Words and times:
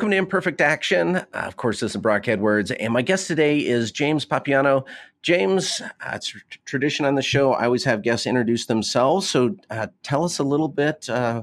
Welcome 0.00 0.12
to 0.12 0.16
Imperfect 0.16 0.62
Action. 0.62 1.16
Uh, 1.16 1.24
of 1.34 1.58
course, 1.58 1.80
this 1.80 1.94
is 1.94 2.00
Brock 2.00 2.26
Edwards, 2.26 2.70
and 2.70 2.90
my 2.90 3.02
guest 3.02 3.26
today 3.26 3.58
is 3.58 3.92
James 3.92 4.24
Papiano. 4.24 4.86
James, 5.20 5.82
uh, 5.82 6.12
it's 6.14 6.34
tradition 6.64 7.04
on 7.04 7.16
the 7.16 7.22
show. 7.22 7.52
I 7.52 7.66
always 7.66 7.84
have 7.84 8.00
guests 8.00 8.26
introduce 8.26 8.64
themselves. 8.64 9.28
So 9.28 9.56
uh, 9.68 9.88
tell 10.02 10.24
us 10.24 10.38
a 10.38 10.42
little 10.42 10.68
bit 10.68 11.10
uh, 11.10 11.42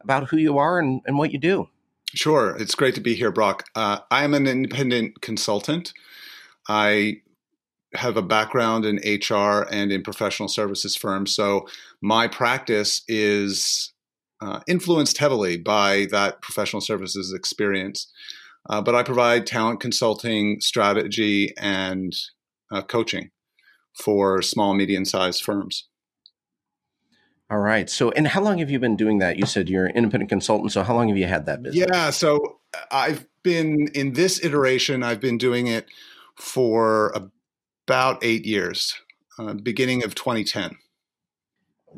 about 0.00 0.26
who 0.26 0.38
you 0.38 0.56
are 0.56 0.78
and, 0.78 1.02
and, 1.04 1.18
what 1.18 1.32
you 1.32 1.38
do. 1.38 1.68
Sure. 2.14 2.56
It's 2.58 2.74
great 2.74 2.94
to 2.94 3.02
be 3.02 3.14
here, 3.14 3.30
Brock. 3.30 3.66
Uh, 3.74 3.98
I 4.10 4.24
am 4.24 4.32
an 4.32 4.46
independent 4.46 5.20
consultant. 5.20 5.92
I 6.66 7.20
have 7.92 8.16
a 8.16 8.22
background 8.22 8.86
in 8.86 8.96
HR 9.04 9.66
and 9.70 9.92
in 9.92 10.02
professional 10.02 10.48
services 10.48 10.96
firms. 10.96 11.34
So 11.34 11.68
my 12.00 12.26
practice 12.26 13.02
is 13.06 13.92
uh, 14.40 14.60
influenced 14.66 15.18
heavily 15.18 15.56
by 15.56 16.06
that 16.10 16.40
professional 16.42 16.80
services 16.80 17.32
experience. 17.32 18.10
Uh, 18.68 18.82
but 18.82 18.94
I 18.94 19.02
provide 19.02 19.46
talent 19.46 19.80
consulting, 19.80 20.60
strategy, 20.60 21.54
and 21.58 22.14
uh, 22.70 22.82
coaching 22.82 23.30
for 23.94 24.42
small, 24.42 24.74
medium 24.74 25.04
sized 25.04 25.42
firms. 25.42 25.88
All 27.50 27.58
right. 27.58 27.88
So, 27.88 28.10
and 28.10 28.28
how 28.28 28.42
long 28.42 28.58
have 28.58 28.70
you 28.70 28.78
been 28.78 28.96
doing 28.96 29.18
that? 29.18 29.38
You 29.38 29.46
said 29.46 29.70
you're 29.70 29.86
an 29.86 29.96
independent 29.96 30.28
consultant. 30.28 30.72
So, 30.72 30.82
how 30.82 30.94
long 30.94 31.08
have 31.08 31.16
you 31.16 31.26
had 31.26 31.46
that 31.46 31.62
business? 31.62 31.88
Yeah. 31.88 32.10
So, 32.10 32.58
I've 32.90 33.26
been 33.42 33.88
in 33.94 34.12
this 34.12 34.44
iteration, 34.44 35.02
I've 35.02 35.20
been 35.20 35.38
doing 35.38 35.66
it 35.66 35.86
for 36.36 37.14
about 37.86 38.18
eight 38.22 38.44
years, 38.44 38.94
uh, 39.38 39.54
beginning 39.54 40.04
of 40.04 40.14
2010. 40.14 40.76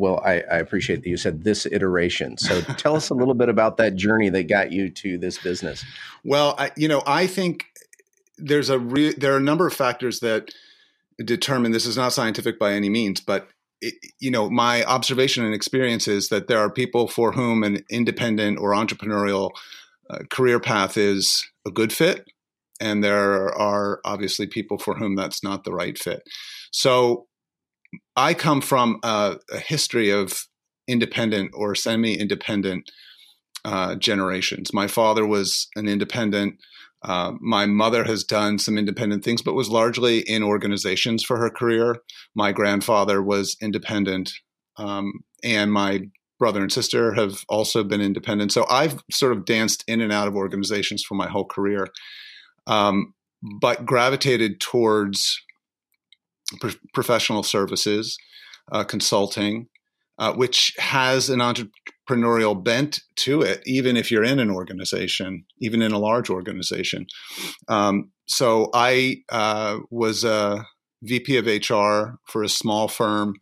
Well, 0.01 0.23
I, 0.25 0.41
I, 0.51 0.56
appreciate 0.56 1.03
that 1.03 1.11
you 1.11 1.19
said 1.19 1.45
this 1.45 1.67
iteration. 1.67 2.39
So 2.39 2.62
tell 2.79 2.97
us 2.97 3.11
a 3.11 3.15
little 3.15 3.34
bit 3.34 3.51
about 3.51 3.77
that 3.77 3.97
journey 3.97 4.31
that 4.31 4.45
got 4.45 4.73
you 4.73 4.89
to 4.89 5.19
this 5.19 5.37
business. 5.37 5.84
Well, 6.25 6.55
I, 6.56 6.70
you 6.75 6.89
know, 6.89 7.03
I 7.06 7.27
think 7.27 7.67
there's 8.39 8.71
a 8.71 8.78
re- 8.78 9.12
there 9.12 9.34
are 9.34 9.37
a 9.37 9.43
number 9.43 9.67
of 9.67 9.75
factors 9.75 10.21
that 10.21 10.55
determine 11.23 11.73
this 11.73 11.84
is 11.84 11.98
not 11.98 12.15
scientific 12.15 12.59
by 12.59 12.73
any 12.73 12.89
means, 12.89 13.21
but 13.21 13.48
it, 13.83 13.93
you 14.19 14.31
know, 14.31 14.48
my 14.48 14.84
observation 14.84 15.45
and 15.45 15.53
experience 15.53 16.09
is 16.09 16.31
that 16.31 16.48
there 16.48 16.61
are 16.61 16.71
people 16.71 17.06
for 17.06 17.33
whom 17.33 17.62
an 17.62 17.84
independent 17.91 18.59
or 18.59 18.71
entrepreneurial 18.71 19.51
uh, 20.09 20.21
career 20.31 20.59
path 20.59 20.97
is 20.97 21.47
a 21.67 21.71
good 21.71 21.93
fit, 21.93 22.27
and 22.81 23.05
there 23.05 23.55
are 23.55 24.01
obviously 24.06 24.47
people 24.47 24.78
for 24.78 24.95
whom 24.95 25.15
that's 25.15 25.45
not 25.45 25.65
the 25.65 25.75
right 25.75 25.98
fit. 25.98 26.23
So 26.71 27.27
I 28.17 28.35
come 28.35 28.61
from 28.61 28.99
a, 29.03 29.37
a 29.53 29.59
history 29.59 30.11
of 30.11 30.47
independent 30.87 31.53
or 31.55 31.75
semi-independent 31.75 32.91
uh, 33.65 33.95
generations. 33.97 34.73
My 34.73 34.87
father 34.87 35.27
was 35.27 35.69
an 35.77 35.89
independent. 35.89 36.57
Uh, 37.03 37.33
my 37.41 37.67
mother 37.67 38.05
has 38.05 38.25
done 38.25 38.59
some 38.59 38.77
independent 38.77 39.25
things, 39.25 39.43
but 39.43 39.55
was 39.55 39.69
largely 39.69 40.21
in 40.21 40.43
organizations 40.43 41.25
for 41.25 41.39
her 41.39 41.51
career. 41.51 41.97
My 42.35 42.53
grandfather 42.53 43.23
was 43.23 43.57
independent, 43.61 44.33
um, 44.77 45.13
and 45.43 45.73
my 45.73 46.01
brother 46.39 46.63
and 46.63 46.73
sister 46.73 47.15
have 47.15 47.45
also 47.49 47.85
been 47.85 48.01
independent. 48.01 48.53
So 48.53 48.67
I've 48.71 49.03
sort 49.11 49.33
of 49.33 49.45
danced 49.45 49.85
in 49.87 50.00
and 50.00 50.12
out 50.12 50.29
of 50.29 50.37
organizations 50.37 51.05
for 51.05 51.15
my 51.15 51.29
whole 51.29 51.45
career, 51.45 51.89
um, 52.67 53.15
but 53.61 53.87
gravitated 53.87 54.61
towards 54.61 55.39
pro- 56.61 56.71
professional 56.94 57.43
services, 57.43 58.16
uh, 58.72 58.84
consulting, 58.84 59.69
uh, 60.19 60.34
which 60.34 60.75
has 60.78 61.31
an 61.31 61.41
entrepreneurial 61.41 62.62
bent 62.62 63.00
to 63.16 63.41
it, 63.41 63.62
even 63.65 63.97
if 63.97 64.11
you're 64.11 64.25
in 64.25 64.38
an 64.38 64.50
organization, 64.50 65.44
even 65.61 65.81
in 65.83 65.93
a 65.93 65.99
large 65.99 66.28
organization. 66.28 67.06
Um, 67.69 68.11
so 68.27 68.71
I 68.75 69.22
uh, 69.31 69.78
was 69.91 70.25
a 70.25 70.66
VP 71.03 71.38
of 71.38 71.47
HR 71.47 72.19
for 72.27 72.43
a 72.43 72.49
small 72.49 72.87
firm 72.87 73.34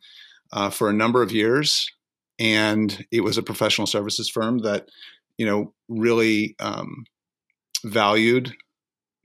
uh, 0.52 0.70
for 0.70 0.88
a 0.88 0.94
number 0.94 1.20
of 1.22 1.32
years, 1.32 1.90
and 2.38 3.04
it 3.10 3.22
was 3.22 3.36
a 3.36 3.42
professional 3.42 3.86
services 3.86 4.30
firm 4.30 4.58
that, 4.58 4.88
you 5.36 5.44
know, 5.44 5.74
really 5.88 6.54
um, 6.60 7.04
valued 7.84 8.54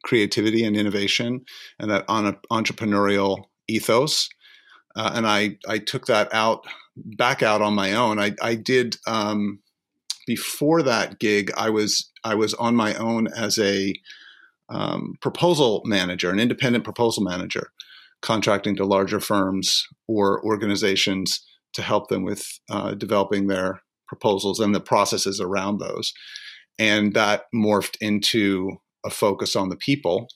creativity 0.04 0.66
and 0.66 0.76
innovation 0.76 1.46
and 1.80 1.90
that 1.90 2.04
on 2.08 2.38
entrepreneurial 2.52 3.46
ethos. 3.74 4.30
Uh, 4.96 5.12
and 5.16 5.28
I, 5.28 5.58
I 5.68 5.80
took 5.80 6.06
that 6.06 6.34
out 6.34 6.66
back 6.96 7.42
out 7.42 7.62
on 7.62 7.74
my 7.74 7.94
own. 7.94 8.20
I, 8.20 8.34
I 8.42 8.56
did 8.56 8.98
um, 9.08 9.60
before 10.28 10.84
that 10.84 11.20
gig. 11.20 11.52
I 11.58 11.70
was 11.70 12.12
I 12.24 12.36
was 12.36 12.54
on 12.56 12.76
my 12.76 12.94
own 12.96 13.28
as 13.36 13.58
a 13.58 13.94
um, 14.70 15.16
proposal 15.22 15.82
manager, 15.86 16.30
an 16.32 16.40
independent 16.40 16.84
proposal 16.84 17.24
manager, 17.24 17.72
contracting 18.22 18.76
to 18.78 18.86
larger 18.86 19.20
firms 19.20 19.86
or 20.08 20.44
organizations 20.46 21.44
to 21.74 21.82
help 21.82 22.08
them 22.08 22.24
with 22.24 22.46
uh, 22.70 22.94
developing 22.94 23.48
their 23.48 23.82
proposals 24.08 24.60
and 24.60 24.74
the 24.74 24.80
processes 24.80 25.42
around 25.42 25.80
those. 25.80 26.14
And 26.80 27.14
that 27.14 27.46
morphed 27.54 27.98
into 28.00 28.78
a 29.06 29.10
focus 29.10 29.56
on 29.56 29.70
the 29.70 29.76
people 29.76 30.28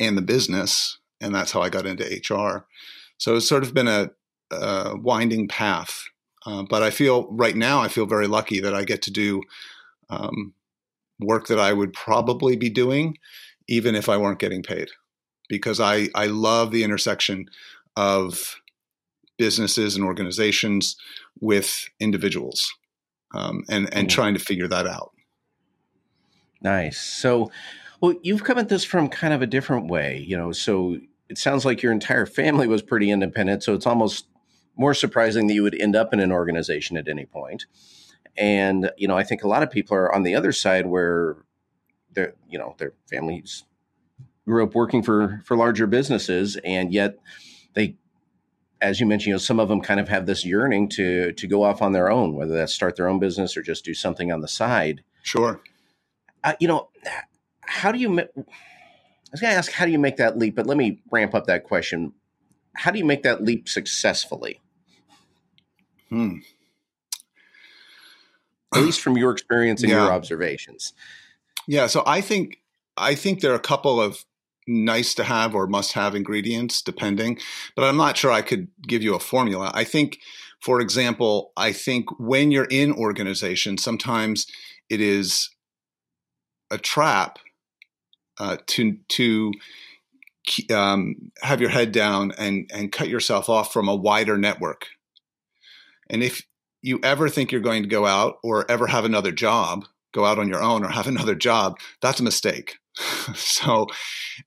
and 0.00 0.16
the 0.16 0.22
business 0.22 0.98
and 1.20 1.34
that's 1.34 1.52
how 1.52 1.60
I 1.60 1.68
got 1.68 1.86
into 1.86 2.04
HR. 2.04 2.66
So 3.18 3.36
it's 3.36 3.48
sort 3.48 3.62
of 3.62 3.74
been 3.74 3.88
a, 3.88 4.10
a 4.50 4.96
winding 4.96 5.48
path. 5.48 6.04
Uh, 6.46 6.62
but 6.62 6.82
I 6.82 6.90
feel 6.90 7.28
right 7.30 7.54
now, 7.54 7.80
I 7.80 7.88
feel 7.88 8.06
very 8.06 8.26
lucky 8.26 8.60
that 8.60 8.74
I 8.74 8.84
get 8.84 9.02
to 9.02 9.10
do 9.10 9.42
um, 10.08 10.54
work 11.20 11.48
that 11.48 11.60
I 11.60 11.72
would 11.72 11.92
probably 11.92 12.56
be 12.56 12.70
doing 12.70 13.18
even 13.68 13.94
if 13.94 14.08
I 14.08 14.16
weren't 14.16 14.40
getting 14.40 14.62
paid, 14.62 14.88
because 15.48 15.80
I, 15.80 16.08
I 16.14 16.26
love 16.26 16.72
the 16.72 16.82
intersection 16.82 17.46
of 17.96 18.56
businesses 19.38 19.96
and 19.96 20.04
organizations 20.04 20.96
with 21.40 21.88
individuals 22.00 22.72
um, 23.34 23.62
and, 23.68 23.92
and 23.94 24.10
trying 24.10 24.34
to 24.34 24.40
figure 24.40 24.68
that 24.68 24.86
out. 24.86 25.12
Nice. 26.62 27.00
So, 27.00 27.50
well, 28.00 28.14
you've 28.22 28.44
come 28.44 28.58
at 28.58 28.68
this 28.68 28.84
from 28.84 29.08
kind 29.08 29.32
of 29.32 29.40
a 29.40 29.46
different 29.46 29.88
way, 29.88 30.18
you 30.26 30.36
know. 30.36 30.52
So 30.52 30.98
it 31.30 31.38
sounds 31.38 31.64
like 31.64 31.80
your 31.80 31.92
entire 31.92 32.26
family 32.26 32.66
was 32.66 32.82
pretty 32.82 33.10
independent. 33.10 33.62
So 33.62 33.72
it's 33.72 33.86
almost 33.86 34.26
more 34.76 34.94
surprising 34.94 35.46
that 35.46 35.54
you 35.54 35.62
would 35.62 35.80
end 35.80 35.94
up 35.94 36.12
in 36.12 36.18
an 36.18 36.32
organization 36.32 36.96
at 36.96 37.08
any 37.08 37.24
point. 37.24 37.66
And 38.36 38.90
you 38.96 39.06
know, 39.06 39.16
I 39.16 39.22
think 39.22 39.44
a 39.44 39.48
lot 39.48 39.62
of 39.62 39.70
people 39.70 39.96
are 39.96 40.12
on 40.12 40.24
the 40.24 40.34
other 40.34 40.52
side 40.52 40.86
where 40.86 41.36
their 42.12 42.34
you 42.48 42.58
know 42.58 42.74
their 42.78 42.94
families 43.08 43.64
grew 44.44 44.64
up 44.64 44.74
working 44.74 45.02
for 45.02 45.40
for 45.44 45.56
larger 45.56 45.86
businesses, 45.86 46.56
and 46.64 46.92
yet 46.92 47.18
they, 47.74 47.96
as 48.80 48.98
you 48.98 49.06
mentioned, 49.06 49.28
you 49.28 49.34
know, 49.34 49.38
some 49.38 49.60
of 49.60 49.68
them 49.68 49.80
kind 49.80 50.00
of 50.00 50.08
have 50.08 50.26
this 50.26 50.44
yearning 50.44 50.88
to 50.90 51.32
to 51.32 51.46
go 51.46 51.62
off 51.62 51.80
on 51.80 51.92
their 51.92 52.10
own, 52.10 52.34
whether 52.34 52.54
that's 52.54 52.74
start 52.74 52.96
their 52.96 53.08
own 53.08 53.20
business 53.20 53.56
or 53.56 53.62
just 53.62 53.84
do 53.84 53.94
something 53.94 54.32
on 54.32 54.40
the 54.40 54.48
side. 54.48 55.04
Sure. 55.22 55.60
Uh, 56.42 56.54
you 56.58 56.66
know, 56.66 56.88
how 57.60 57.92
do 57.92 57.98
you? 57.98 58.26
I 59.30 59.32
was 59.32 59.40
going 59.40 59.52
to 59.52 59.58
ask, 59.58 59.70
how 59.70 59.86
do 59.86 59.92
you 59.92 59.98
make 59.98 60.16
that 60.16 60.36
leap? 60.36 60.56
But 60.56 60.66
let 60.66 60.76
me 60.76 61.00
ramp 61.12 61.36
up 61.36 61.46
that 61.46 61.62
question. 61.62 62.12
How 62.74 62.90
do 62.90 62.98
you 62.98 63.04
make 63.04 63.22
that 63.22 63.44
leap 63.44 63.68
successfully? 63.68 64.60
Hmm. 66.08 66.38
At 68.74 68.82
least 68.82 69.00
from 69.00 69.16
your 69.16 69.30
experience 69.30 69.82
and 69.82 69.90
yeah. 69.90 70.02
your 70.02 70.12
observations. 70.12 70.92
Yeah. 71.68 71.86
So 71.86 72.02
I 72.06 72.20
think 72.20 72.58
I 72.96 73.14
think 73.14 73.40
there 73.40 73.52
are 73.52 73.56
a 73.56 73.60
couple 73.60 74.00
of 74.00 74.24
nice 74.66 75.14
to 75.14 75.24
have 75.24 75.54
or 75.54 75.66
must 75.66 75.92
have 75.92 76.14
ingredients, 76.14 76.82
depending. 76.82 77.38
But 77.76 77.84
I'm 77.84 77.96
not 77.96 78.16
sure 78.16 78.30
I 78.30 78.42
could 78.42 78.68
give 78.86 79.02
you 79.02 79.14
a 79.14 79.20
formula. 79.20 79.70
I 79.74 79.84
think, 79.84 80.18
for 80.60 80.80
example, 80.80 81.52
I 81.56 81.72
think 81.72 82.06
when 82.18 82.50
you're 82.50 82.68
in 82.70 82.92
organization, 82.92 83.78
sometimes 83.78 84.46
it 84.88 85.00
is 85.00 85.50
a 86.70 86.78
trap 86.78 87.38
uh, 88.40 88.56
to 88.66 88.96
to 89.08 89.52
um, 90.74 91.30
have 91.42 91.60
your 91.60 91.70
head 91.70 91.92
down 91.92 92.32
and 92.38 92.68
and 92.72 92.90
cut 92.90 93.08
yourself 93.08 93.48
off 93.48 93.72
from 93.72 93.88
a 93.88 93.94
wider 93.94 94.36
network. 94.38 94.86
And 96.08 96.22
if 96.22 96.42
you 96.82 96.98
ever 97.02 97.28
think 97.28 97.52
you're 97.52 97.60
going 97.60 97.82
to 97.82 97.88
go 97.88 98.06
out 98.06 98.38
or 98.42 98.68
ever 98.70 98.86
have 98.86 99.04
another 99.04 99.30
job, 99.30 99.84
go 100.12 100.24
out 100.24 100.38
on 100.38 100.48
your 100.48 100.62
own 100.62 100.84
or 100.84 100.88
have 100.88 101.06
another 101.14 101.34
job, 101.34 101.78
that's 102.00 102.18
a 102.18 102.24
mistake. 102.24 102.78
so 103.34 103.86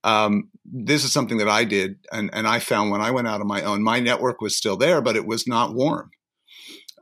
um, 0.04 0.50
this 0.66 1.06
is 1.06 1.14
something 1.14 1.38
that 1.38 1.48
I 1.48 1.64
did, 1.64 1.98
and 2.12 2.30
and 2.34 2.48
I 2.48 2.60
found 2.60 2.92
when 2.92 3.02
I 3.02 3.12
went 3.12 3.28
out 3.28 3.42
on 3.42 3.48
my 3.48 3.62
own, 3.62 3.84
my 3.84 4.00
network 4.00 4.42
was 4.42 4.58
still 4.58 4.76
there, 4.76 5.02
but 5.02 5.16
it 5.16 5.26
was 5.26 5.48
not 5.48 5.76
warm. 5.76 6.10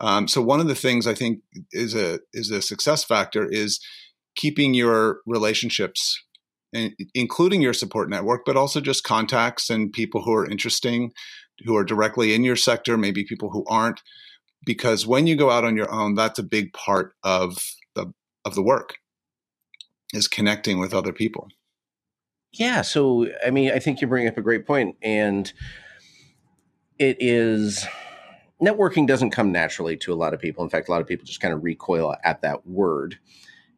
Um, 0.02 0.28
so 0.28 0.42
one 0.42 0.60
of 0.60 0.68
the 0.68 0.76
things 0.76 1.08
I 1.08 1.14
think 1.14 1.40
is 1.72 1.96
a 1.96 2.20
is 2.34 2.52
a 2.52 2.62
success 2.62 3.06
factor 3.06 3.48
is 3.48 3.80
keeping 4.36 4.74
your 4.74 5.20
relationships 5.26 6.22
including 7.14 7.62
your 7.62 7.74
support 7.74 8.10
network, 8.10 8.46
but 8.46 8.58
also 8.58 8.82
just 8.82 9.04
contacts 9.04 9.70
and 9.70 9.92
people 9.92 10.22
who 10.22 10.34
are 10.34 10.50
interesting, 10.50 11.12
who 11.66 11.76
are 11.76 11.84
directly 11.84 12.34
in 12.34 12.44
your 12.44 12.56
sector, 12.56 12.98
maybe 12.98 13.24
people 13.24 13.50
who 13.50 13.66
aren't. 13.68 14.02
Because 14.66 15.08
when 15.08 15.28
you 15.28 15.36
go 15.36 15.50
out 15.50 15.66
on 15.66 15.76
your 15.76 15.92
own, 15.92 16.16
that's 16.16 16.40
a 16.40 16.44
big 16.44 16.72
part 16.74 17.14
of 17.24 17.58
the 17.96 18.14
of 18.46 18.56
the 18.56 18.64
work. 18.64 18.98
is 20.14 20.28
connecting 20.28 20.80
with 20.80 20.94
other 20.94 21.14
people. 21.14 21.48
Yeah. 22.54 22.82
So, 22.82 23.28
I 23.46 23.50
mean, 23.50 23.72
I 23.72 23.80
think 23.80 24.02
you 24.02 24.08
bring 24.08 24.28
up 24.28 24.38
a 24.38 24.42
great 24.42 24.68
point, 24.68 24.98
and 25.02 25.52
it 27.00 27.18
is 27.20 27.86
networking 28.62 29.08
doesn't 29.08 29.32
come 29.32 29.52
naturally 29.52 29.98
to 29.98 30.14
a 30.14 30.16
lot 30.16 30.34
of 30.34 30.40
people. 30.40 30.64
In 30.64 30.70
fact, 30.70 30.88
a 30.88 30.92
lot 30.92 31.02
of 31.02 31.08
people 31.08 31.26
just 31.26 31.42
kind 31.42 31.54
of 31.54 31.64
recoil 31.64 32.16
at 32.24 32.42
that 32.42 32.68
word. 32.68 33.18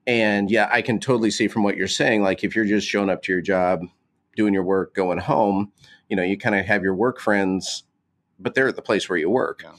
And 0.06 0.52
yeah, 0.52 0.70
I 0.72 0.82
can 0.82 1.00
totally 1.00 1.32
see 1.32 1.48
from 1.48 1.64
what 1.64 1.78
you're 1.78 1.88
saying. 1.88 2.24
Like, 2.24 2.44
if 2.44 2.56
you're 2.56 2.66
just 2.66 2.88
showing 2.88 3.10
up 3.10 3.24
to 3.24 3.32
your 3.32 3.42
job, 3.42 3.82
doing 4.36 4.54
your 4.54 4.64
work, 4.64 4.94
going 4.94 5.20
home, 5.20 5.72
you 6.10 6.16
know, 6.16 6.24
you 6.24 6.38
kind 6.38 6.56
of 6.56 6.66
have 6.66 6.84
your 6.84 6.96
work 6.96 7.20
friends, 7.20 7.84
but 8.40 8.54
they're 8.54 8.68
at 8.68 8.76
the 8.76 8.82
place 8.82 9.10
where 9.10 9.18
you 9.18 9.30
work. 9.30 9.62
Yeah. 9.64 9.74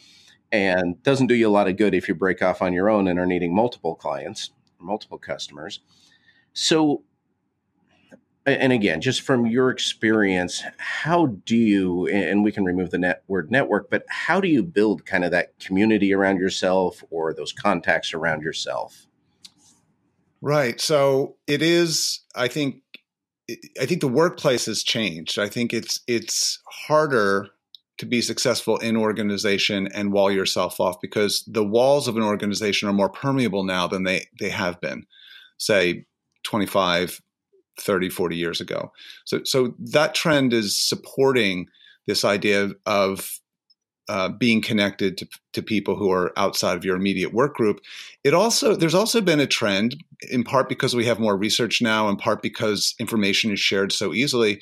And 0.52 1.02
doesn't 1.02 1.26
do 1.26 1.34
you 1.34 1.48
a 1.48 1.50
lot 1.50 1.68
of 1.68 1.76
good 1.76 1.94
if 1.94 2.08
you 2.08 2.14
break 2.14 2.40
off 2.40 2.62
on 2.62 2.72
your 2.72 2.88
own 2.88 3.08
and 3.08 3.18
are 3.18 3.26
needing 3.26 3.54
multiple 3.54 3.94
clients, 3.96 4.50
multiple 4.78 5.18
customers. 5.18 5.80
So, 6.52 7.02
and 8.46 8.72
again, 8.72 9.00
just 9.00 9.22
from 9.22 9.46
your 9.46 9.70
experience, 9.70 10.62
how 10.76 11.26
do 11.44 11.56
you, 11.56 12.06
and 12.06 12.44
we 12.44 12.52
can 12.52 12.64
remove 12.64 12.90
the 12.90 12.98
net 12.98 13.24
word 13.26 13.50
network, 13.50 13.90
but 13.90 14.04
how 14.08 14.40
do 14.40 14.46
you 14.46 14.62
build 14.62 15.04
kind 15.04 15.24
of 15.24 15.32
that 15.32 15.58
community 15.58 16.14
around 16.14 16.38
yourself 16.38 17.02
or 17.10 17.34
those 17.34 17.52
contacts 17.52 18.14
around 18.14 18.42
yourself? 18.42 19.06
Right. 20.44 20.78
So 20.78 21.36
it 21.46 21.62
is, 21.62 22.20
I 22.36 22.48
think, 22.48 22.82
I 23.80 23.86
think 23.86 24.02
the 24.02 24.08
workplace 24.08 24.66
has 24.66 24.82
changed. 24.82 25.38
I 25.38 25.48
think 25.48 25.72
it's 25.72 26.00
it's 26.06 26.58
harder 26.86 27.48
to 27.96 28.04
be 28.04 28.20
successful 28.20 28.76
in 28.76 28.94
organization 28.94 29.88
and 29.94 30.12
wall 30.12 30.30
yourself 30.30 30.80
off 30.80 31.00
because 31.00 31.48
the 31.50 31.64
walls 31.64 32.08
of 32.08 32.18
an 32.18 32.22
organization 32.22 32.90
are 32.90 32.92
more 32.92 33.08
permeable 33.08 33.64
now 33.64 33.86
than 33.86 34.02
they 34.02 34.26
they 34.38 34.50
have 34.50 34.78
been, 34.82 35.06
say 35.56 36.04
25, 36.42 37.22
30, 37.80 38.10
40 38.10 38.36
years 38.36 38.60
ago. 38.60 38.92
So, 39.24 39.40
so 39.44 39.72
that 39.78 40.14
trend 40.14 40.52
is 40.52 40.78
supporting 40.78 41.68
this 42.06 42.22
idea 42.22 42.72
of 42.84 43.40
uh, 44.08 44.28
being 44.28 44.60
connected 44.60 45.16
to, 45.18 45.28
to 45.52 45.62
people 45.62 45.96
who 45.96 46.10
are 46.10 46.32
outside 46.36 46.76
of 46.76 46.84
your 46.84 46.96
immediate 46.96 47.32
work 47.32 47.54
group. 47.54 47.80
It 48.22 48.34
also 48.34 48.76
there's 48.76 48.94
also 48.94 49.20
been 49.20 49.40
a 49.40 49.46
trend, 49.46 49.96
in 50.30 50.44
part 50.44 50.68
because 50.68 50.94
we 50.94 51.06
have 51.06 51.18
more 51.18 51.36
research 51.36 51.80
now, 51.80 52.08
in 52.08 52.16
part 52.16 52.42
because 52.42 52.94
information 52.98 53.52
is 53.52 53.60
shared 53.60 53.92
so 53.92 54.12
easily, 54.12 54.60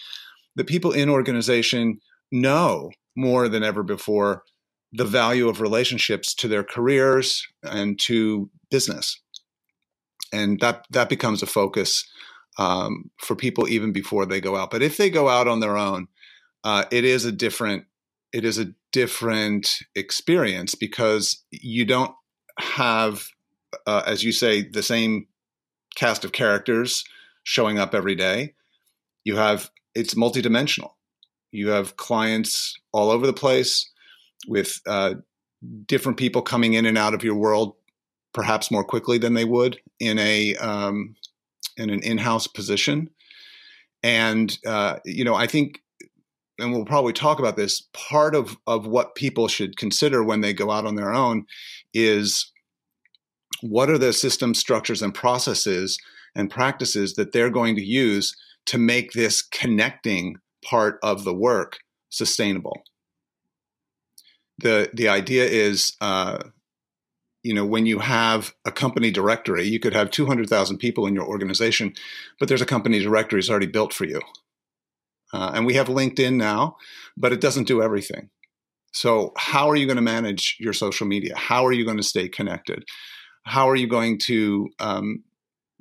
that 0.56 0.66
people 0.66 0.92
in 0.92 1.08
organization 1.08 1.98
know 2.30 2.90
more 3.16 3.48
than 3.48 3.62
ever 3.62 3.82
before 3.82 4.42
the 4.92 5.04
value 5.04 5.48
of 5.48 5.60
relationships 5.60 6.34
to 6.34 6.48
their 6.48 6.62
careers 6.64 7.46
and 7.62 7.98
to 8.00 8.50
business, 8.70 9.20
and 10.32 10.60
that 10.60 10.86
that 10.90 11.08
becomes 11.08 11.42
a 11.42 11.46
focus 11.46 12.08
um, 12.58 13.10
for 13.18 13.34
people 13.34 13.68
even 13.68 13.92
before 13.92 14.26
they 14.26 14.40
go 14.40 14.56
out. 14.56 14.70
But 14.70 14.82
if 14.82 14.96
they 14.96 15.10
go 15.10 15.28
out 15.28 15.48
on 15.48 15.60
their 15.60 15.76
own, 15.76 16.08
uh, 16.62 16.84
it 16.92 17.04
is 17.04 17.24
a 17.24 17.32
different 17.32 17.86
it 18.32 18.44
is 18.44 18.58
a 18.58 18.72
different 18.92 19.78
experience 19.94 20.74
because 20.74 21.42
you 21.50 21.84
don't 21.84 22.14
have, 22.58 23.26
uh, 23.86 24.02
as 24.06 24.22
you 24.22 24.32
say, 24.32 24.62
the 24.62 24.82
same 24.82 25.26
cast 25.96 26.24
of 26.24 26.32
characters 26.32 27.04
showing 27.42 27.78
up 27.78 27.94
every 27.94 28.14
day. 28.14 28.54
You 29.24 29.36
have 29.36 29.70
it's 29.94 30.14
multidimensional. 30.14 30.90
You 31.50 31.68
have 31.68 31.96
clients 31.96 32.78
all 32.92 33.10
over 33.10 33.26
the 33.26 33.32
place 33.32 33.90
with 34.48 34.80
uh, 34.86 35.14
different 35.86 36.18
people 36.18 36.42
coming 36.42 36.74
in 36.74 36.86
and 36.86 36.98
out 36.98 37.14
of 37.14 37.22
your 37.22 37.34
world, 37.34 37.74
perhaps 38.32 38.70
more 38.70 38.84
quickly 38.84 39.18
than 39.18 39.34
they 39.34 39.44
would 39.44 39.80
in 40.00 40.18
a 40.18 40.56
um, 40.56 41.14
in 41.76 41.90
an 41.90 42.02
in-house 42.02 42.46
position. 42.46 43.10
And 44.02 44.56
uh, 44.66 44.98
you 45.04 45.24
know, 45.24 45.34
I 45.34 45.46
think, 45.46 45.80
and 46.62 46.72
we'll 46.72 46.84
probably 46.84 47.12
talk 47.12 47.38
about 47.38 47.56
this. 47.56 47.82
Part 47.92 48.34
of 48.34 48.56
of 48.66 48.86
what 48.86 49.14
people 49.14 49.48
should 49.48 49.76
consider 49.76 50.22
when 50.22 50.40
they 50.40 50.52
go 50.52 50.70
out 50.70 50.86
on 50.86 50.94
their 50.94 51.12
own 51.12 51.44
is 51.92 52.50
what 53.60 53.90
are 53.90 53.98
the 53.98 54.12
system 54.12 54.54
structures 54.54 55.02
and 55.02 55.14
processes 55.14 55.98
and 56.34 56.50
practices 56.50 57.14
that 57.14 57.32
they're 57.32 57.50
going 57.50 57.76
to 57.76 57.84
use 57.84 58.34
to 58.66 58.78
make 58.78 59.12
this 59.12 59.42
connecting 59.42 60.36
part 60.64 60.98
of 61.02 61.24
the 61.24 61.34
work 61.34 61.78
sustainable. 62.10 62.82
the 64.58 64.90
The 64.94 65.08
idea 65.08 65.44
is 65.44 65.96
uh, 66.00 66.38
you 67.42 67.54
know 67.54 67.66
when 67.66 67.86
you 67.86 67.98
have 67.98 68.54
a 68.64 68.72
company 68.72 69.10
directory 69.10 69.64
you 69.66 69.80
could 69.80 69.94
have 69.94 70.10
200000 70.10 70.78
people 70.78 71.06
in 71.06 71.14
your 71.14 71.26
organization 71.26 71.92
but 72.38 72.48
there's 72.48 72.62
a 72.62 72.66
company 72.66 73.00
directory 73.00 73.40
that's 73.40 73.50
already 73.50 73.66
built 73.66 73.92
for 73.92 74.04
you 74.04 74.20
uh, 75.32 75.52
and 75.54 75.66
we 75.66 75.74
have 75.74 75.88
linkedin 75.88 76.34
now 76.34 76.76
but 77.16 77.32
it 77.32 77.40
doesn't 77.40 77.68
do 77.68 77.82
everything. 77.82 78.30
So 78.92 79.32
how 79.36 79.70
are 79.70 79.76
you 79.76 79.86
going 79.86 79.96
to 79.96 80.02
manage 80.02 80.56
your 80.60 80.72
social 80.72 81.06
media? 81.06 81.34
How 81.36 81.64
are 81.66 81.72
you 81.72 81.84
going 81.84 81.96
to 81.96 82.02
stay 82.02 82.28
connected? 82.28 82.84
How 83.44 83.68
are 83.68 83.76
you 83.76 83.88
going 83.88 84.18
to 84.26 84.68
um, 84.78 85.24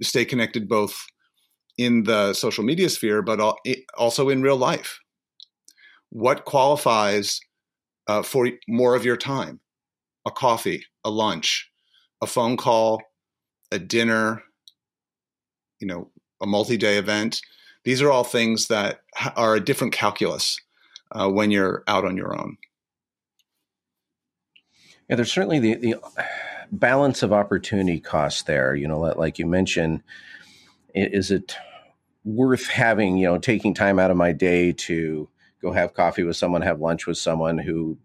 stay 0.01 0.25
connected 0.25 0.67
both 0.67 1.05
in 1.77 2.03
the 2.03 2.33
social 2.33 2.63
media 2.63 2.89
sphere 2.89 3.21
but 3.21 3.39
also 3.97 4.29
in 4.29 4.41
real 4.41 4.57
life? 4.57 4.99
What 6.09 6.45
qualifies 6.45 7.39
uh, 8.07 8.23
for 8.23 8.49
more 8.67 8.95
of 8.95 9.05
your 9.05 9.17
time? 9.17 9.59
A 10.25 10.31
coffee, 10.31 10.85
a 11.03 11.09
lunch, 11.09 11.69
a 12.21 12.27
phone 12.27 12.55
call, 12.57 13.01
a 13.71 13.79
dinner, 13.79 14.43
you 15.79 15.87
know, 15.87 16.11
a 16.41 16.45
multi-day 16.45 16.97
event. 16.97 17.41
These 17.83 18.01
are 18.01 18.11
all 18.11 18.23
things 18.23 18.67
that 18.67 19.01
are 19.35 19.55
a 19.55 19.59
different 19.59 19.93
calculus 19.93 20.59
uh, 21.11 21.29
when 21.29 21.51
you're 21.51 21.83
out 21.87 22.05
on 22.05 22.17
your 22.17 22.39
own. 22.39 22.57
Yeah, 25.09 25.15
there's 25.15 25.31
certainly 25.31 25.59
the, 25.59 25.75
the 25.75 25.95
balance 26.71 27.23
of 27.23 27.33
opportunity 27.33 27.99
cost 27.99 28.45
there. 28.45 28.75
You 28.75 28.87
know, 28.87 28.99
like 28.99 29.39
you 29.39 29.45
mentioned, 29.45 30.03
is 30.93 31.31
it 31.31 31.55
worth 32.23 32.67
having, 32.67 33.17
you 33.17 33.27
know, 33.27 33.37
taking 33.37 33.73
time 33.73 33.99
out 33.99 34.11
of 34.11 34.17
my 34.17 34.31
day 34.31 34.71
to 34.73 35.27
go 35.61 35.71
have 35.71 35.93
coffee 35.93 36.23
with 36.23 36.37
someone, 36.37 36.61
have 36.61 36.79
lunch 36.79 37.07
with 37.07 37.17
someone 37.17 37.57
who 37.57 37.97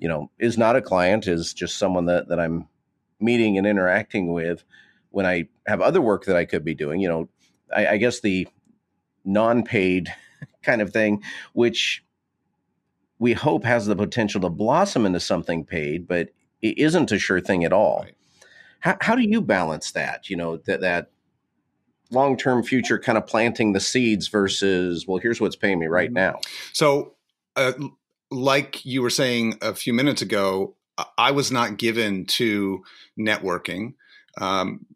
you 0.00 0.08
know 0.08 0.30
is 0.38 0.58
not 0.58 0.74
a 0.74 0.82
client 0.82 1.28
is 1.28 1.54
just 1.54 1.78
someone 1.78 2.06
that 2.06 2.26
that 2.28 2.40
i'm 2.40 2.66
meeting 3.20 3.56
and 3.56 3.66
interacting 3.66 4.32
with 4.32 4.64
when 5.10 5.26
i 5.26 5.46
have 5.66 5.80
other 5.80 6.00
work 6.00 6.24
that 6.24 6.36
i 6.36 6.44
could 6.44 6.64
be 6.64 6.74
doing 6.74 7.00
you 7.00 7.08
know 7.08 7.28
i, 7.74 7.86
I 7.86 7.96
guess 7.98 8.20
the 8.20 8.48
non-paid 9.24 10.12
kind 10.62 10.82
of 10.82 10.92
thing 10.92 11.22
which 11.52 12.04
we 13.18 13.32
hope 13.34 13.64
has 13.64 13.86
the 13.86 13.96
potential 13.96 14.40
to 14.40 14.48
blossom 14.48 15.06
into 15.06 15.20
something 15.20 15.64
paid 15.64 16.06
but 16.06 16.30
it 16.62 16.78
isn't 16.78 17.12
a 17.12 17.18
sure 17.18 17.40
thing 17.40 17.64
at 17.64 17.72
all 17.72 18.02
right. 18.02 18.14
how, 18.80 18.96
how 19.00 19.14
do 19.14 19.22
you 19.22 19.40
balance 19.40 19.92
that 19.92 20.28
you 20.28 20.36
know 20.36 20.56
that 20.58 20.80
that 20.80 21.10
long-term 22.12 22.62
future 22.62 22.98
kind 22.98 23.16
of 23.16 23.26
planting 23.26 23.72
the 23.72 23.80
seeds 23.80 24.26
versus 24.28 25.06
well 25.06 25.18
here's 25.18 25.40
what's 25.40 25.56
paying 25.56 25.78
me 25.78 25.86
right 25.86 26.08
mm-hmm. 26.08 26.14
now 26.14 26.40
so 26.72 27.14
uh, 27.56 27.72
like 28.30 28.84
you 28.84 29.02
were 29.02 29.10
saying 29.10 29.58
a 29.60 29.74
few 29.74 29.92
minutes 29.92 30.22
ago, 30.22 30.74
I 31.16 31.30
was 31.30 31.50
not 31.50 31.78
given 31.78 32.26
to 32.26 32.82
networking, 33.18 33.94
um, 34.38 34.86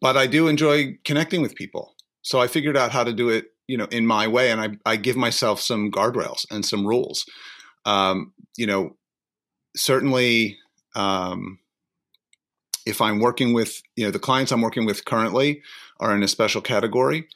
but 0.00 0.16
I 0.16 0.26
do 0.26 0.48
enjoy 0.48 0.98
connecting 1.04 1.40
with 1.40 1.54
people. 1.54 1.94
So 2.22 2.40
I 2.40 2.48
figured 2.48 2.76
out 2.76 2.90
how 2.90 3.04
to 3.04 3.12
do 3.12 3.28
it, 3.28 3.46
you 3.68 3.76
know, 3.76 3.86
in 3.90 4.06
my 4.06 4.28
way, 4.28 4.50
and 4.50 4.60
I, 4.60 4.90
I 4.90 4.96
give 4.96 5.16
myself 5.16 5.60
some 5.60 5.90
guardrails 5.90 6.46
and 6.50 6.64
some 6.64 6.86
rules. 6.86 7.24
Um, 7.84 8.32
you 8.56 8.66
know, 8.66 8.96
certainly, 9.76 10.58
um, 10.94 11.58
if 12.86 13.00
I'm 13.00 13.18
working 13.18 13.52
with, 13.52 13.82
you 13.96 14.04
know, 14.04 14.10
the 14.10 14.18
clients 14.18 14.52
I'm 14.52 14.62
working 14.62 14.86
with 14.86 15.04
currently 15.04 15.62
are 15.98 16.14
in 16.14 16.22
a 16.22 16.28
special 16.28 16.60
category, 16.60 17.28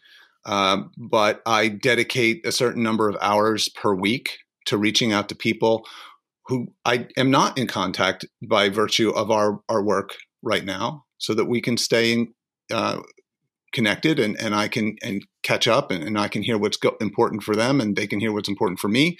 uh, 0.46 0.82
but 0.96 1.42
I 1.44 1.68
dedicate 1.68 2.46
a 2.46 2.52
certain 2.52 2.82
number 2.82 3.08
of 3.08 3.16
hours 3.20 3.68
per 3.68 3.94
week 3.94 4.38
to 4.66 4.78
reaching 4.78 5.12
out 5.12 5.28
to 5.28 5.34
people 5.34 5.86
who 6.46 6.72
I 6.84 7.08
am 7.16 7.30
not 7.30 7.58
in 7.58 7.66
contact 7.66 8.24
by 8.42 8.68
virtue 8.68 9.10
of 9.10 9.30
our, 9.30 9.60
our 9.68 9.82
work 9.82 10.16
right 10.42 10.64
now 10.64 11.04
so 11.18 11.34
that 11.34 11.44
we 11.44 11.60
can 11.60 11.76
stay 11.76 12.12
in, 12.12 12.34
uh, 12.72 13.00
connected 13.72 14.18
and, 14.18 14.40
and 14.40 14.54
I 14.54 14.68
can 14.68 14.96
and 15.02 15.24
catch 15.42 15.66
up 15.68 15.90
and, 15.90 16.02
and 16.02 16.18
I 16.18 16.28
can 16.28 16.42
hear 16.42 16.58
what's 16.58 16.76
go- 16.76 16.96
important 17.00 17.42
for 17.42 17.56
them 17.56 17.80
and 17.80 17.96
they 17.96 18.06
can 18.06 18.20
hear 18.20 18.32
what's 18.32 18.48
important 18.48 18.78
for 18.78 18.88
me. 18.88 19.16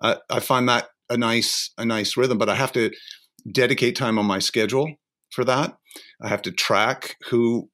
Uh, 0.00 0.16
I 0.30 0.40
find 0.40 0.68
that 0.68 0.88
a 1.08 1.16
nice 1.16 1.70
a 1.78 1.84
nice 1.84 2.16
rhythm, 2.16 2.38
but 2.38 2.48
I 2.48 2.54
have 2.54 2.72
to 2.72 2.90
dedicate 3.50 3.96
time 3.96 4.18
on 4.18 4.26
my 4.26 4.38
schedule 4.38 4.94
for 5.30 5.44
that. 5.44 5.76
I 6.22 6.28
have 6.28 6.42
to 6.42 6.52
track 6.52 7.16
who 7.28 7.68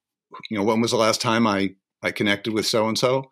you 0.50 0.56
know 0.56 0.64
when 0.64 0.80
was 0.80 0.92
the 0.92 0.96
last 0.96 1.20
time 1.20 1.46
I 1.46 1.75
I 2.02 2.11
connected 2.11 2.52
with 2.52 2.66
so 2.66 2.88
and 2.88 2.99
so. 2.99 3.30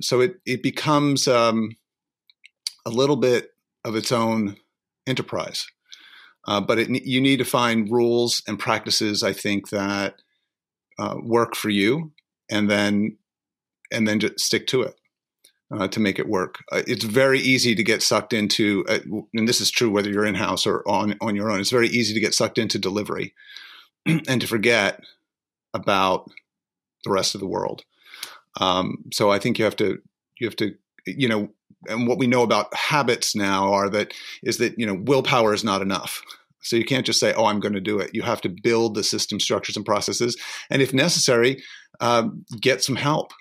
So 0.00 0.20
it 0.20 0.36
it 0.46 0.62
becomes 0.62 1.28
um, 1.28 1.76
a 2.86 2.90
little 2.90 3.16
bit 3.16 3.50
of 3.84 3.96
its 3.96 4.12
own 4.12 4.56
enterprise. 5.06 5.66
Uh, 6.46 6.60
but 6.60 6.78
it, 6.78 6.88
you 7.04 7.20
need 7.20 7.38
to 7.38 7.44
find 7.44 7.90
rules 7.90 8.42
and 8.48 8.58
practices, 8.58 9.22
I 9.22 9.32
think, 9.32 9.70
that 9.70 10.16
uh, 10.98 11.16
work 11.22 11.54
for 11.54 11.70
you 11.70 12.12
and 12.50 12.68
then 12.70 13.16
and 13.92 14.06
then 14.06 14.20
just 14.20 14.40
stick 14.40 14.66
to 14.68 14.82
it 14.82 14.94
uh, 15.72 15.88
to 15.88 16.00
make 16.00 16.18
it 16.18 16.28
work. 16.28 16.58
Uh, 16.70 16.82
it's 16.86 17.04
very 17.04 17.40
easy 17.40 17.74
to 17.74 17.82
get 17.82 18.02
sucked 18.02 18.32
into, 18.32 18.84
uh, 18.88 18.98
and 19.34 19.48
this 19.48 19.60
is 19.60 19.70
true 19.70 19.90
whether 19.90 20.10
you're 20.10 20.26
in 20.26 20.34
house 20.34 20.66
or 20.66 20.86
on 20.88 21.16
on 21.20 21.36
your 21.36 21.50
own. 21.50 21.60
It's 21.60 21.70
very 21.70 21.88
easy 21.88 22.14
to 22.14 22.20
get 22.20 22.34
sucked 22.34 22.58
into 22.58 22.78
delivery 22.78 23.34
and 24.06 24.40
to 24.40 24.46
forget 24.46 25.00
about 25.74 26.30
the 27.04 27.10
rest 27.10 27.34
of 27.34 27.40
the 27.40 27.46
world. 27.46 27.84
Um, 28.60 29.04
so 29.12 29.30
I 29.30 29.38
think 29.38 29.58
you 29.58 29.64
have 29.64 29.76
to 29.76 29.98
you 30.38 30.46
have 30.46 30.56
to 30.56 30.74
you 31.06 31.28
know 31.28 31.48
and 31.88 32.06
what 32.06 32.18
we 32.18 32.26
know 32.26 32.42
about 32.42 32.74
habits 32.74 33.34
now 33.34 33.72
are 33.72 33.88
that 33.88 34.12
is 34.42 34.58
that 34.58 34.78
you 34.78 34.86
know 34.86 34.94
willpower 34.94 35.52
is 35.52 35.64
not 35.64 35.82
enough 35.82 36.22
so 36.60 36.76
you 36.76 36.84
can't 36.84 37.06
just 37.06 37.18
say 37.18 37.32
oh 37.34 37.46
i'm 37.46 37.60
going 37.60 37.74
to 37.74 37.80
do 37.80 37.98
it 37.98 38.14
you 38.14 38.22
have 38.22 38.40
to 38.40 38.48
build 38.48 38.94
the 38.94 39.02
system 39.02 39.40
structures 39.40 39.76
and 39.76 39.84
processes 39.84 40.36
and 40.70 40.80
if 40.82 40.94
necessary 40.94 41.62
uh, 42.00 42.28
get 42.60 42.82
some 42.82 42.96
help 42.96 43.32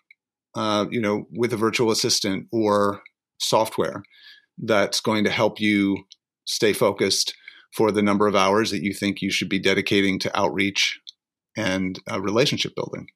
uh, 0.55 0.85
you 0.89 1.01
know 1.01 1.27
with 1.31 1.53
a 1.53 1.57
virtual 1.57 1.91
assistant 1.91 2.47
or 2.51 3.01
software 3.39 4.03
that's 4.57 4.99
going 4.99 5.23
to 5.23 5.29
help 5.29 5.59
you 5.59 5.97
stay 6.45 6.73
focused 6.73 7.33
for 7.73 7.91
the 7.91 8.01
number 8.01 8.27
of 8.27 8.35
hours 8.35 8.71
that 8.71 8.83
you 8.83 8.93
think 8.93 9.21
you 9.21 9.31
should 9.31 9.49
be 9.49 9.59
dedicating 9.59 10.19
to 10.19 10.37
outreach 10.37 10.99
and 11.55 11.99
uh, 12.11 12.21
relationship 12.21 12.73
building 12.75 13.07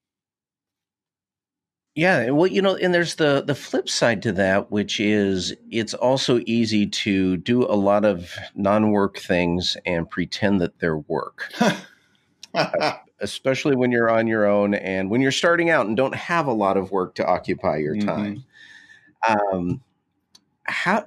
yeah, 1.96 2.30
well, 2.32 2.48
you 2.48 2.62
know, 2.62 2.76
and 2.76 2.94
there's 2.94 3.16
the 3.16 3.42
the 3.42 3.56
flip 3.56 3.88
side 3.88 4.22
to 4.24 4.34
that, 4.34 4.70
which 4.70 5.00
is 5.00 5.56
it's 5.72 5.94
also 5.94 6.42
easy 6.46 6.86
to 6.88 7.38
do 7.38 7.64
a 7.64 7.72
lot 7.72 8.04
of 8.04 8.36
non-work 8.54 9.18
things 9.18 9.78
and 9.86 10.10
pretend 10.10 10.60
that 10.60 10.80
they're 10.80 10.98
work. 10.98 11.54
Especially 13.26 13.76
when 13.76 13.92
you're 13.92 14.10
on 14.10 14.28
your 14.28 14.46
own 14.46 14.74
and 14.76 15.10
when 15.10 15.20
you're 15.20 15.32
starting 15.32 15.70
out 15.70 15.88
and 15.88 15.98
don't 15.98 16.16
have 16.16 16.48
a 16.48 16.54
lot 16.54 16.78
of 16.78 16.92
work 16.92 17.16
to 17.16 17.26
occupy 17.26 17.78
your 17.78 17.96
mm-hmm. 17.96 18.08
time. 18.08 18.44
Mm-hmm. 19.26 19.56
Um, 19.56 19.84
how 20.64 21.06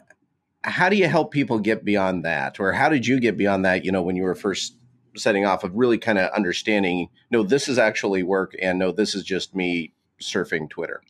how 0.62 0.88
do 0.88 0.96
you 0.96 1.08
help 1.08 1.30
people 1.30 1.58
get 1.58 1.84
beyond 1.84 2.24
that, 2.24 2.58
or 2.58 2.72
how 2.72 2.88
did 2.88 3.06
you 3.06 3.20
get 3.20 3.36
beyond 3.36 3.64
that? 3.64 3.84
You 3.84 3.92
know, 3.92 4.02
when 4.02 4.16
you 4.16 4.24
were 4.24 4.34
first 4.34 4.74
setting 5.16 5.44
off 5.44 5.64
of 5.64 5.74
really 5.74 5.98
kind 5.98 6.18
of 6.18 6.30
understanding, 6.32 7.08
no, 7.30 7.42
this 7.42 7.68
is 7.68 7.78
actually 7.78 8.22
work, 8.22 8.54
and 8.60 8.78
no, 8.78 8.92
this 8.92 9.14
is 9.14 9.22
just 9.22 9.54
me 9.54 9.92
surfing 10.20 10.68
Twitter. 10.68 11.02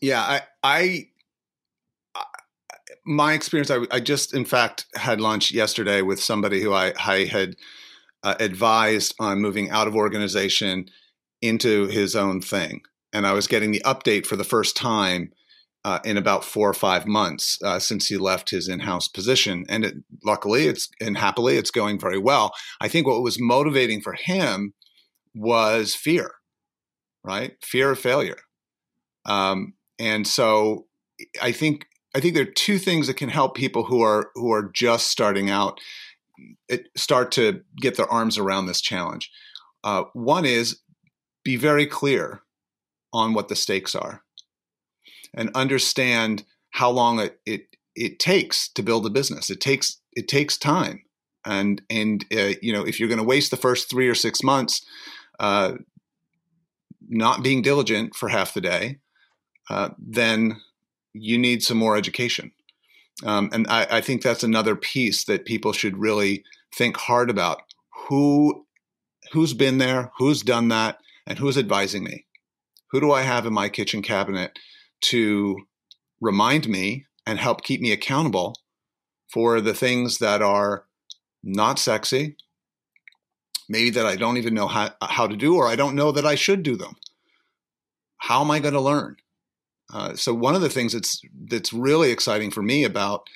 Yeah, 0.00 0.20
I, 0.20 0.42
I, 0.62 1.08
my 3.04 3.32
experience, 3.32 3.70
I, 3.70 3.86
I, 3.90 4.00
just 4.00 4.34
in 4.34 4.44
fact 4.44 4.86
had 4.94 5.20
lunch 5.20 5.52
yesterday 5.52 6.02
with 6.02 6.22
somebody 6.22 6.60
who 6.60 6.72
I, 6.72 6.92
I 6.98 7.24
had 7.24 7.56
uh, 8.26 8.34
advised 8.40 9.14
on 9.18 9.40
moving 9.40 9.70
out 9.70 9.88
of 9.88 9.94
organization 9.94 10.86
into 11.40 11.86
his 11.86 12.16
own 12.16 12.40
thing, 12.40 12.82
and 13.12 13.26
I 13.26 13.32
was 13.32 13.46
getting 13.46 13.70
the 13.70 13.82
update 13.84 14.26
for 14.26 14.36
the 14.36 14.44
first 14.44 14.76
time. 14.76 15.32
Uh, 15.84 16.00
in 16.04 16.16
about 16.16 16.44
four 16.44 16.68
or 16.68 16.74
five 16.74 17.06
months 17.06 17.60
uh, 17.62 17.78
since 17.78 18.08
he 18.08 18.16
left 18.16 18.50
his 18.50 18.66
in-house 18.66 19.06
position, 19.06 19.64
and 19.68 19.84
it, 19.84 19.94
luckily, 20.24 20.66
it's 20.66 20.88
and 21.00 21.16
happily, 21.16 21.56
it's 21.56 21.70
going 21.70 21.96
very 21.96 22.18
well. 22.18 22.52
I 22.80 22.88
think 22.88 23.06
what 23.06 23.22
was 23.22 23.40
motivating 23.40 24.00
for 24.00 24.14
him 24.14 24.74
was 25.32 25.94
fear 25.94 26.32
right? 27.26 27.52
Fear 27.62 27.90
of 27.90 27.98
failure. 27.98 28.38
Um, 29.26 29.74
and 29.98 30.26
so 30.26 30.86
I 31.42 31.52
think 31.52 31.86
I 32.14 32.20
think 32.20 32.34
there 32.34 32.44
are 32.44 32.52
two 32.52 32.78
things 32.78 33.08
that 33.08 33.16
can 33.16 33.28
help 33.28 33.54
people 33.54 33.84
who 33.84 34.00
are 34.00 34.30
who 34.34 34.52
are 34.52 34.70
just 34.72 35.08
starting 35.08 35.50
out 35.50 35.80
start 36.96 37.32
to 37.32 37.62
get 37.80 37.96
their 37.96 38.10
arms 38.10 38.38
around 38.38 38.66
this 38.66 38.80
challenge. 38.80 39.30
Uh, 39.84 40.04
one 40.12 40.44
is 40.44 40.80
be 41.44 41.56
very 41.56 41.86
clear 41.86 42.42
on 43.12 43.34
what 43.34 43.48
the 43.48 43.56
stakes 43.56 43.94
are, 43.94 44.22
and 45.34 45.50
understand 45.54 46.44
how 46.70 46.90
long 46.90 47.20
it 47.20 47.40
it, 47.46 47.76
it 47.94 48.18
takes 48.18 48.68
to 48.70 48.82
build 48.82 49.06
a 49.06 49.10
business. 49.10 49.50
It 49.50 49.60
takes 49.60 50.00
it 50.12 50.28
takes 50.28 50.56
time, 50.58 51.02
and 51.44 51.82
and 51.88 52.24
uh, 52.36 52.54
you 52.60 52.72
know 52.72 52.84
if 52.84 52.98
you're 52.98 53.08
going 53.08 53.18
to 53.18 53.24
waste 53.24 53.50
the 53.50 53.56
first 53.56 53.88
three 53.88 54.08
or 54.08 54.14
six 54.14 54.42
months 54.42 54.84
uh, 55.38 55.74
not 57.08 57.42
being 57.42 57.62
diligent 57.62 58.14
for 58.14 58.28
half 58.28 58.54
the 58.54 58.60
day, 58.60 58.98
uh, 59.70 59.90
then 59.98 60.60
you 61.12 61.38
need 61.38 61.62
some 61.62 61.76
more 61.76 61.96
education. 61.96 62.52
Um, 63.24 63.48
and 63.52 63.66
I, 63.68 63.86
I, 63.90 64.00
think 64.02 64.20
that's 64.20 64.44
another 64.44 64.76
piece 64.76 65.24
that 65.24 65.46
people 65.46 65.72
should 65.72 65.96
really 65.96 66.44
think 66.74 66.98
hard 66.98 67.30
about. 67.30 67.62
Who, 68.08 68.66
who's 69.32 69.54
been 69.54 69.78
there? 69.78 70.12
Who's 70.18 70.42
done 70.42 70.68
that? 70.68 70.98
And 71.26 71.38
who's 71.38 71.56
advising 71.56 72.04
me? 72.04 72.26
Who 72.90 73.00
do 73.00 73.12
I 73.12 73.22
have 73.22 73.46
in 73.46 73.54
my 73.54 73.70
kitchen 73.70 74.02
cabinet 74.02 74.58
to 75.02 75.56
remind 76.20 76.68
me 76.68 77.06
and 77.26 77.38
help 77.38 77.62
keep 77.62 77.80
me 77.80 77.90
accountable 77.90 78.56
for 79.32 79.60
the 79.60 79.74
things 79.74 80.18
that 80.18 80.42
are 80.42 80.84
not 81.42 81.78
sexy, 81.78 82.36
maybe 83.68 83.90
that 83.90 84.06
I 84.06 84.16
don't 84.16 84.36
even 84.36 84.54
know 84.54 84.68
how, 84.68 84.90
how 85.00 85.26
to 85.26 85.36
do, 85.36 85.56
or 85.56 85.66
I 85.66 85.76
don't 85.76 85.96
know 85.96 86.12
that 86.12 86.26
I 86.26 86.34
should 86.34 86.62
do 86.62 86.76
them. 86.76 86.96
How 88.18 88.40
am 88.42 88.50
I 88.50 88.60
going 88.60 88.74
to 88.74 88.80
learn? 88.80 89.16
Uh, 89.92 90.14
so 90.14 90.34
one 90.34 90.54
of 90.54 90.62
the 90.62 90.68
things 90.68 90.92
that's 90.92 91.20
that's 91.48 91.72
really 91.72 92.10
exciting 92.10 92.50
for 92.50 92.62
me 92.62 92.84
about 92.84 93.28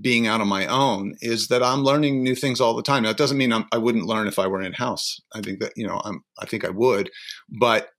being 0.00 0.26
out 0.26 0.40
on 0.40 0.48
my 0.48 0.66
own 0.66 1.14
is 1.20 1.48
that 1.48 1.62
I'm 1.62 1.82
learning 1.82 2.22
new 2.22 2.34
things 2.34 2.60
all 2.60 2.74
the 2.74 2.82
time. 2.82 3.04
That 3.04 3.16
doesn't 3.16 3.38
mean 3.38 3.52
I'm, 3.52 3.66
I 3.72 3.78
would 3.78 3.94
not 3.94 4.06
learn 4.06 4.28
if 4.28 4.38
I 4.38 4.46
were 4.46 4.62
in 4.62 4.74
house. 4.74 5.20
I 5.34 5.40
think 5.40 5.60
that 5.60 5.72
you 5.76 5.86
know 5.86 6.00
I'm, 6.04 6.22
I 6.38 6.46
think 6.46 6.64
I 6.64 6.70
would, 6.70 7.10
but 7.48 7.90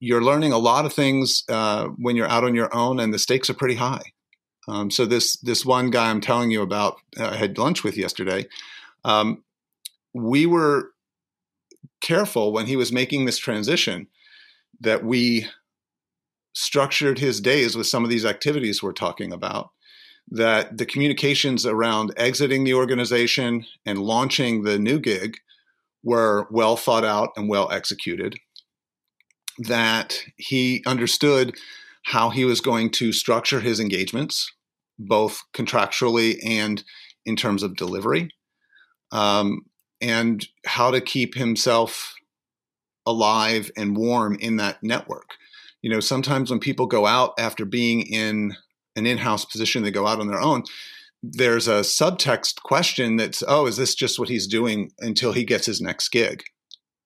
you're 0.00 0.22
learning 0.22 0.52
a 0.52 0.58
lot 0.58 0.84
of 0.84 0.92
things 0.92 1.44
uh, 1.48 1.86
when 1.96 2.16
you're 2.16 2.28
out 2.28 2.44
on 2.44 2.54
your 2.54 2.74
own, 2.74 2.98
and 2.98 3.14
the 3.14 3.18
stakes 3.18 3.48
are 3.48 3.54
pretty 3.54 3.76
high. 3.76 4.02
Um, 4.68 4.90
so 4.90 5.06
this 5.06 5.36
this 5.38 5.64
one 5.64 5.90
guy 5.90 6.10
I'm 6.10 6.20
telling 6.20 6.50
you 6.50 6.62
about, 6.62 6.96
uh, 7.18 7.28
I 7.28 7.36
had 7.36 7.58
lunch 7.58 7.84
with 7.84 7.96
yesterday. 7.96 8.46
Um, 9.04 9.44
we 10.12 10.46
were 10.46 10.90
careful 12.00 12.52
when 12.52 12.66
he 12.66 12.76
was 12.76 12.92
making 12.92 13.24
this 13.24 13.38
transition 13.38 14.08
that 14.80 15.04
we 15.04 15.46
structured 16.52 17.18
his 17.18 17.40
days 17.40 17.76
with 17.76 17.86
some 17.86 18.04
of 18.04 18.10
these 18.10 18.24
activities 18.24 18.82
we're 18.82 18.92
talking 18.92 19.32
about 19.32 19.70
that 20.30 20.78
the 20.78 20.86
communications 20.86 21.66
around 21.66 22.12
exiting 22.16 22.64
the 22.64 22.74
organization 22.74 23.64
and 23.84 23.98
launching 23.98 24.62
the 24.62 24.78
new 24.78 24.98
gig 24.98 25.36
were 26.02 26.46
well 26.50 26.76
thought 26.76 27.04
out 27.04 27.30
and 27.36 27.48
well 27.48 27.70
executed 27.70 28.36
that 29.58 30.22
he 30.36 30.82
understood 30.86 31.54
how 32.04 32.30
he 32.30 32.44
was 32.44 32.60
going 32.60 32.90
to 32.90 33.12
structure 33.12 33.60
his 33.60 33.78
engagements 33.80 34.52
both 34.98 35.42
contractually 35.54 36.38
and 36.44 36.84
in 37.24 37.36
terms 37.36 37.62
of 37.62 37.76
delivery 37.76 38.30
um, 39.12 39.62
and 40.00 40.48
how 40.66 40.90
to 40.90 41.00
keep 41.00 41.34
himself 41.34 42.14
alive 43.06 43.70
and 43.76 43.96
warm 43.96 44.36
in 44.40 44.56
that 44.56 44.82
network. 44.82 45.34
You 45.82 45.90
know, 45.90 46.00
sometimes 46.00 46.50
when 46.50 46.60
people 46.60 46.86
go 46.86 47.06
out 47.06 47.34
after 47.38 47.64
being 47.64 48.02
in 48.02 48.54
an 48.96 49.06
in-house 49.06 49.44
position, 49.44 49.82
they 49.82 49.90
go 49.90 50.06
out 50.06 50.20
on 50.20 50.28
their 50.28 50.40
own. 50.40 50.62
There's 51.22 51.68
a 51.68 51.80
subtext 51.80 52.62
question 52.62 53.16
that's, 53.16 53.42
oh, 53.46 53.66
is 53.66 53.76
this 53.76 53.94
just 53.94 54.18
what 54.18 54.28
he's 54.28 54.46
doing 54.46 54.90
until 55.00 55.32
he 55.32 55.44
gets 55.44 55.66
his 55.66 55.80
next 55.80 56.08
gig? 56.08 56.42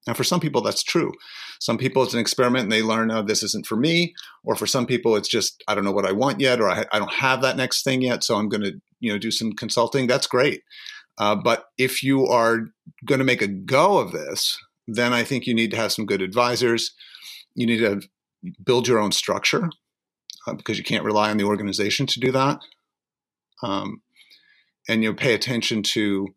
Now, 0.06 0.14
for 0.14 0.24
some 0.24 0.40
people, 0.40 0.62
that's 0.62 0.82
true. 0.82 1.12
Some 1.60 1.78
people, 1.78 2.02
it's 2.02 2.14
an 2.14 2.20
experiment 2.20 2.64
and 2.64 2.72
they 2.72 2.82
learn, 2.82 3.10
oh, 3.10 3.22
this 3.22 3.42
isn't 3.42 3.66
for 3.66 3.76
me. 3.76 4.14
Or 4.44 4.54
for 4.54 4.66
some 4.66 4.86
people, 4.86 5.16
it's 5.16 5.28
just, 5.28 5.64
I 5.66 5.74
don't 5.74 5.84
know 5.84 5.92
what 5.92 6.06
I 6.06 6.12
want 6.12 6.40
yet, 6.40 6.60
or 6.60 6.68
I, 6.68 6.84
I 6.92 6.98
don't 6.98 7.12
have 7.12 7.42
that 7.42 7.56
next 7.56 7.82
thing 7.82 8.02
yet. 8.02 8.22
So 8.22 8.36
I'm 8.36 8.48
going 8.48 8.62
to, 8.62 8.80
you 9.00 9.12
know, 9.12 9.18
do 9.18 9.30
some 9.30 9.52
consulting. 9.52 10.06
That's 10.06 10.26
great. 10.26 10.62
Uh, 11.18 11.34
but 11.34 11.64
if 11.76 12.02
you 12.02 12.26
are 12.26 12.68
going 13.04 13.18
to 13.18 13.24
make 13.24 13.42
a 13.42 13.48
go 13.48 13.98
of 13.98 14.12
this, 14.12 14.58
then 14.86 15.12
I 15.12 15.24
think 15.24 15.46
you 15.46 15.54
need 15.54 15.72
to 15.72 15.76
have 15.76 15.92
some 15.92 16.06
good 16.06 16.22
advisors. 16.22 16.94
You 17.54 17.66
need 17.66 17.78
to 17.78 18.00
build 18.64 18.88
your 18.88 18.98
own 18.98 19.12
structure 19.12 19.70
uh, 20.46 20.54
because 20.54 20.78
you 20.78 20.84
can't 20.84 21.04
rely 21.04 21.30
on 21.30 21.36
the 21.36 21.44
organization 21.44 22.06
to 22.06 22.20
do 22.20 22.32
that. 22.32 22.60
Um, 23.62 24.02
and 24.88 25.02
you 25.02 25.14
pay 25.14 25.34
attention 25.34 25.82
to 25.82 26.34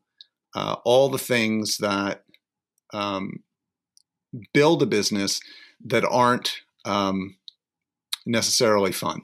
uh, 0.55 0.77
all 0.83 1.09
the 1.09 1.17
things 1.17 1.77
that 1.77 2.23
um, 2.93 3.43
build 4.53 4.81
a 4.81 4.87
business 4.87 5.39
that 5.85 6.03
aren't 6.05 6.61
um, 6.85 7.37
necessarily 8.25 8.91
fun. 8.91 9.21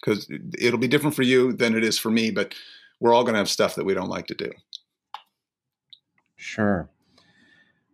Because 0.00 0.30
it'll 0.58 0.78
be 0.78 0.88
different 0.88 1.14
for 1.14 1.22
you 1.22 1.52
than 1.52 1.76
it 1.76 1.84
is 1.84 1.98
for 1.98 2.10
me, 2.10 2.30
but 2.30 2.54
we're 3.00 3.12
all 3.14 3.22
going 3.22 3.34
to 3.34 3.38
have 3.38 3.50
stuff 3.50 3.74
that 3.74 3.84
we 3.84 3.94
don't 3.94 4.08
like 4.08 4.26
to 4.28 4.34
do. 4.34 4.50
Sure. 6.36 6.88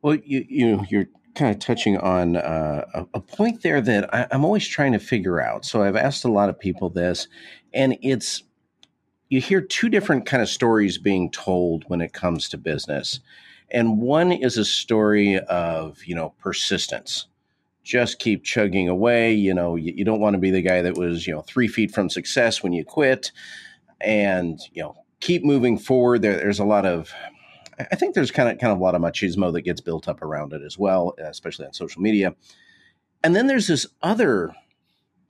Well, 0.03 0.15
you 0.15 0.45
you 0.49 0.85
you're 0.89 1.07
kind 1.37 1.55
of 1.55 1.61
touching 1.61 1.97
on 1.99 2.37
uh, 2.37 3.05
a, 3.15 3.21
point 3.21 3.63
there 3.63 3.81
that 3.81 4.13
I, 4.15 4.27
I'm 4.31 4.45
always 4.45 4.67
trying 4.67 4.93
to 4.93 4.99
figure 4.99 5.41
out. 5.41 5.65
So 5.65 5.83
I've 5.83 5.97
asked 5.97 6.25
a 6.25 6.33
lot 6.33 6.49
of 6.49 6.59
people 6.59 6.91
this, 6.91 7.29
and 7.73 7.97
it's 8.03 8.43
you 9.29 9.41
hear 9.41 9.61
two 9.61 9.89
different 9.89 10.27
kind 10.27 10.43
of 10.43 10.49
stories 10.49 10.99
being 10.99 11.31
told 11.31 11.85
when 11.89 12.01
it 12.01 12.13
comes 12.13 12.49
to 12.49 12.59
business, 12.59 13.21
and 13.71 14.01
one 14.01 14.33
is 14.33 14.57
a 14.57 14.65
story 14.65 15.39
of 15.39 16.05
you 16.05 16.15
know 16.15 16.35
persistence, 16.41 17.27
just 17.87 18.19
keep 18.19 18.43
chugging 18.43 18.89
away. 18.89 19.33
You 19.33 19.55
know, 19.55 19.77
you, 19.77 19.95
you 19.97 20.05
don't 20.05 20.21
want 20.21 20.35
to 20.35 20.41
be 20.41 20.51
the 20.51 20.61
guy 20.61 20.83
that 20.83 20.99
was, 20.99 21.27
you 21.27 21.33
know, 21.33 21.43
three 21.43 21.69
feet 21.69 21.93
from 21.93 22.11
success 22.11 22.63
when 22.63 22.73
you 22.73 22.85
quit 22.85 23.31
and, 24.01 24.59
you 24.73 24.83
know, 24.83 24.97
keep 25.21 25.45
moving 25.45 25.79
forward. 25.79 26.21
There, 26.21 26.37
there's 26.37 26.59
a 26.59 26.65
lot 26.65 26.85
of, 26.85 27.13
I 27.79 27.97
think 27.97 28.15
there's 28.15 28.31
kind 28.31 28.49
of, 28.49 28.59
kind 28.59 28.73
of 28.73 28.79
a 28.79 28.83
lot 28.83 28.95
of 28.95 29.03
machismo 29.03 29.53
that 29.53 29.63
gets 29.63 29.81
built 29.81 30.09
up 30.09 30.23
around 30.23 30.53
it 30.53 30.63
as 30.63 30.79
well, 30.79 31.15
especially 31.19 31.67
on 31.67 31.73
social 31.73 32.01
media. 32.01 32.35
And 33.23 33.37
then 33.37 33.47
there's 33.47 33.67
this 33.67 33.87
other 34.03 34.55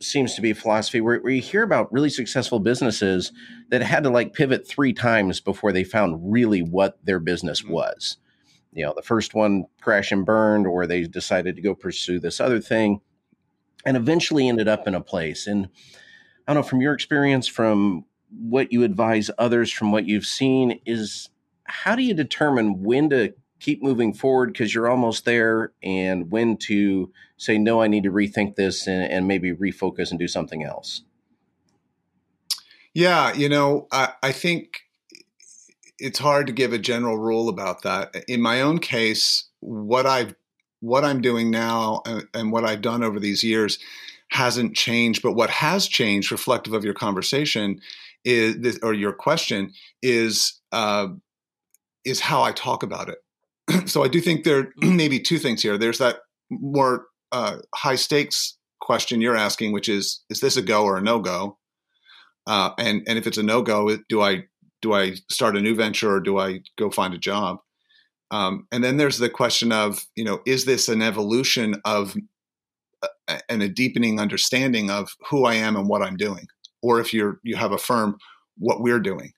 seems 0.00 0.34
to 0.34 0.42
be 0.42 0.52
philosophy 0.52 1.00
where, 1.00 1.18
where 1.20 1.32
you 1.32 1.40
hear 1.40 1.62
about 1.62 1.92
really 1.92 2.10
successful 2.10 2.60
businesses 2.60 3.32
that 3.70 3.82
had 3.82 4.04
to 4.04 4.10
like 4.10 4.34
pivot 4.34 4.68
three 4.68 4.92
times 4.92 5.40
before 5.40 5.72
they 5.72 5.84
found 5.84 6.30
really 6.30 6.60
what 6.60 6.98
their 7.04 7.18
business 7.18 7.62
mm-hmm. 7.62 7.72
was 7.72 8.18
you 8.76 8.84
know 8.84 8.92
the 8.94 9.02
first 9.02 9.34
one 9.34 9.64
crashed 9.80 10.12
and 10.12 10.24
burned 10.24 10.66
or 10.66 10.86
they 10.86 11.02
decided 11.02 11.56
to 11.56 11.62
go 11.62 11.74
pursue 11.74 12.20
this 12.20 12.40
other 12.40 12.60
thing 12.60 13.00
and 13.84 13.96
eventually 13.96 14.48
ended 14.48 14.68
up 14.68 14.86
in 14.86 14.94
a 14.94 15.00
place 15.00 15.46
and 15.48 15.68
i 16.46 16.52
don't 16.52 16.62
know 16.62 16.68
from 16.68 16.80
your 16.80 16.92
experience 16.92 17.48
from 17.48 18.04
what 18.30 18.70
you 18.70 18.84
advise 18.84 19.30
others 19.38 19.72
from 19.72 19.90
what 19.90 20.06
you've 20.06 20.26
seen 20.26 20.78
is 20.84 21.30
how 21.68 21.94
do 21.94 22.02
you 22.02 22.14
determine 22.14 22.82
when 22.82 23.10
to 23.10 23.32
keep 23.58 23.82
moving 23.82 24.12
forward 24.12 24.52
because 24.52 24.74
you're 24.74 24.88
almost 24.88 25.24
there 25.24 25.72
and 25.82 26.30
when 26.30 26.56
to 26.56 27.10
say 27.36 27.58
no 27.58 27.80
i 27.80 27.86
need 27.86 28.02
to 28.02 28.10
rethink 28.10 28.54
this 28.56 28.86
and, 28.86 29.10
and 29.10 29.26
maybe 29.26 29.52
refocus 29.52 30.10
and 30.10 30.18
do 30.18 30.28
something 30.28 30.62
else 30.62 31.02
yeah 32.94 33.32
you 33.34 33.48
know 33.48 33.86
I, 33.90 34.12
I 34.22 34.32
think 34.32 34.82
it's 35.98 36.18
hard 36.18 36.46
to 36.46 36.52
give 36.52 36.72
a 36.72 36.78
general 36.78 37.18
rule 37.18 37.48
about 37.48 37.82
that. 37.82 38.14
In 38.28 38.40
my 38.40 38.60
own 38.60 38.78
case, 38.78 39.48
what 39.60 40.06
I've 40.06 40.34
what 40.80 41.04
I'm 41.04 41.20
doing 41.20 41.50
now 41.50 42.02
and, 42.06 42.26
and 42.34 42.52
what 42.52 42.64
I've 42.64 42.82
done 42.82 43.02
over 43.02 43.18
these 43.18 43.42
years 43.42 43.78
hasn't 44.28 44.76
changed. 44.76 45.22
But 45.22 45.32
what 45.32 45.50
has 45.50 45.88
changed, 45.88 46.30
reflective 46.30 46.74
of 46.74 46.84
your 46.84 46.94
conversation, 46.94 47.80
is 48.24 48.78
or 48.82 48.92
your 48.92 49.12
question, 49.12 49.72
is 50.02 50.60
uh, 50.72 51.08
is 52.06 52.20
how 52.20 52.42
I 52.42 52.52
talk 52.52 52.82
about 52.82 53.10
it. 53.10 53.88
so 53.88 54.02
I 54.02 54.08
do 54.08 54.20
think 54.20 54.44
there 54.44 54.72
may 54.78 55.08
be 55.08 55.20
two 55.20 55.38
things 55.38 55.62
here. 55.62 55.76
There's 55.76 55.98
that 55.98 56.20
more 56.50 57.06
uh, 57.32 57.58
high 57.74 57.96
stakes 57.96 58.56
question 58.80 59.20
you're 59.20 59.36
asking, 59.36 59.72
which 59.72 59.88
is 59.88 60.22
is 60.30 60.40
this 60.40 60.56
a 60.56 60.62
go 60.62 60.84
or 60.84 60.96
a 60.96 61.02
no 61.02 61.18
go? 61.18 61.58
Uh, 62.46 62.70
and 62.78 63.02
and 63.06 63.18
if 63.18 63.26
it's 63.26 63.38
a 63.38 63.42
no 63.42 63.60
go, 63.60 63.98
do 64.08 64.22
I 64.22 64.44
do 64.80 64.94
I 64.94 65.16
start 65.30 65.56
a 65.56 65.60
new 65.60 65.74
venture 65.74 66.14
or 66.14 66.20
do 66.20 66.38
I 66.38 66.60
go 66.78 66.90
find 66.90 67.12
a 67.12 67.18
job? 67.18 67.58
Um, 68.30 68.66
and 68.72 68.82
then 68.82 68.96
there's 68.96 69.18
the 69.18 69.30
question 69.30 69.72
of, 69.72 70.04
you 70.16 70.24
know, 70.24 70.40
is 70.46 70.64
this 70.64 70.88
an 70.88 71.02
evolution 71.02 71.80
of 71.84 72.16
uh, 73.02 73.38
and 73.48 73.62
a 73.62 73.68
deepening 73.68 74.18
understanding 74.18 74.90
of 74.90 75.10
who 75.28 75.44
I 75.44 75.54
am 75.54 75.76
and 75.76 75.88
what 75.88 76.02
I'm 76.02 76.16
doing, 76.16 76.46
or 76.82 77.00
if 77.00 77.12
you're 77.12 77.40
you 77.42 77.56
have 77.56 77.72
a 77.72 77.78
firm, 77.78 78.16
what 78.58 78.80
we're 78.80 79.00
doing, 79.00 79.32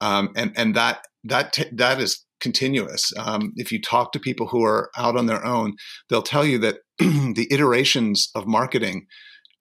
um, 0.00 0.30
and 0.36 0.52
and 0.56 0.74
that 0.74 1.06
that 1.24 1.52
t- 1.52 1.70
that 1.72 2.00
is 2.00 2.24
continuous. 2.40 3.12
Um, 3.16 3.52
if 3.56 3.70
you 3.70 3.80
talk 3.80 4.12
to 4.12 4.18
people 4.18 4.48
who 4.48 4.64
are 4.64 4.90
out 4.96 5.16
on 5.16 5.26
their 5.26 5.44
own, 5.44 5.74
they'll 6.08 6.22
tell 6.22 6.44
you 6.44 6.58
that 6.58 6.78
the 6.98 7.46
iterations 7.50 8.30
of 8.34 8.46
marketing 8.46 9.06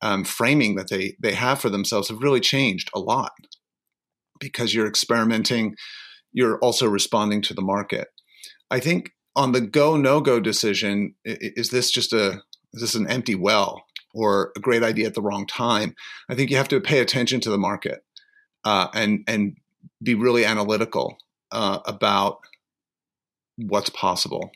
um, 0.01 0.23
framing 0.23 0.75
that 0.75 0.89
they 0.89 1.15
they 1.21 1.33
have 1.33 1.61
for 1.61 1.69
themselves 1.69 2.09
have 2.09 2.23
really 2.23 2.39
changed 2.39 2.89
a 2.95 2.99
lot 2.99 3.31
because 4.39 4.73
you're 4.73 4.87
experimenting, 4.87 5.75
you're 6.33 6.57
also 6.59 6.87
responding 6.87 7.41
to 7.43 7.53
the 7.53 7.61
market. 7.61 8.07
I 8.71 8.79
think 8.79 9.11
on 9.35 9.51
the 9.51 9.61
go 9.61 9.95
no 9.95 10.19
go 10.19 10.39
decision, 10.39 11.13
is 11.23 11.69
this 11.69 11.91
just 11.91 12.13
a 12.13 12.41
is 12.73 12.81
this 12.81 12.95
an 12.95 13.09
empty 13.09 13.35
well 13.35 13.83
or 14.13 14.51
a 14.57 14.59
great 14.59 14.83
idea 14.83 15.05
at 15.05 15.13
the 15.13 15.21
wrong 15.21 15.45
time? 15.45 15.93
I 16.29 16.35
think 16.35 16.49
you 16.49 16.57
have 16.57 16.67
to 16.69 16.81
pay 16.81 16.99
attention 16.99 17.39
to 17.41 17.49
the 17.49 17.57
market 17.57 17.99
uh, 18.65 18.87
and 18.93 19.23
and 19.27 19.53
be 20.01 20.15
really 20.15 20.45
analytical 20.45 21.17
uh, 21.51 21.79
about 21.85 22.39
what's 23.57 23.89
possible. 23.89 24.51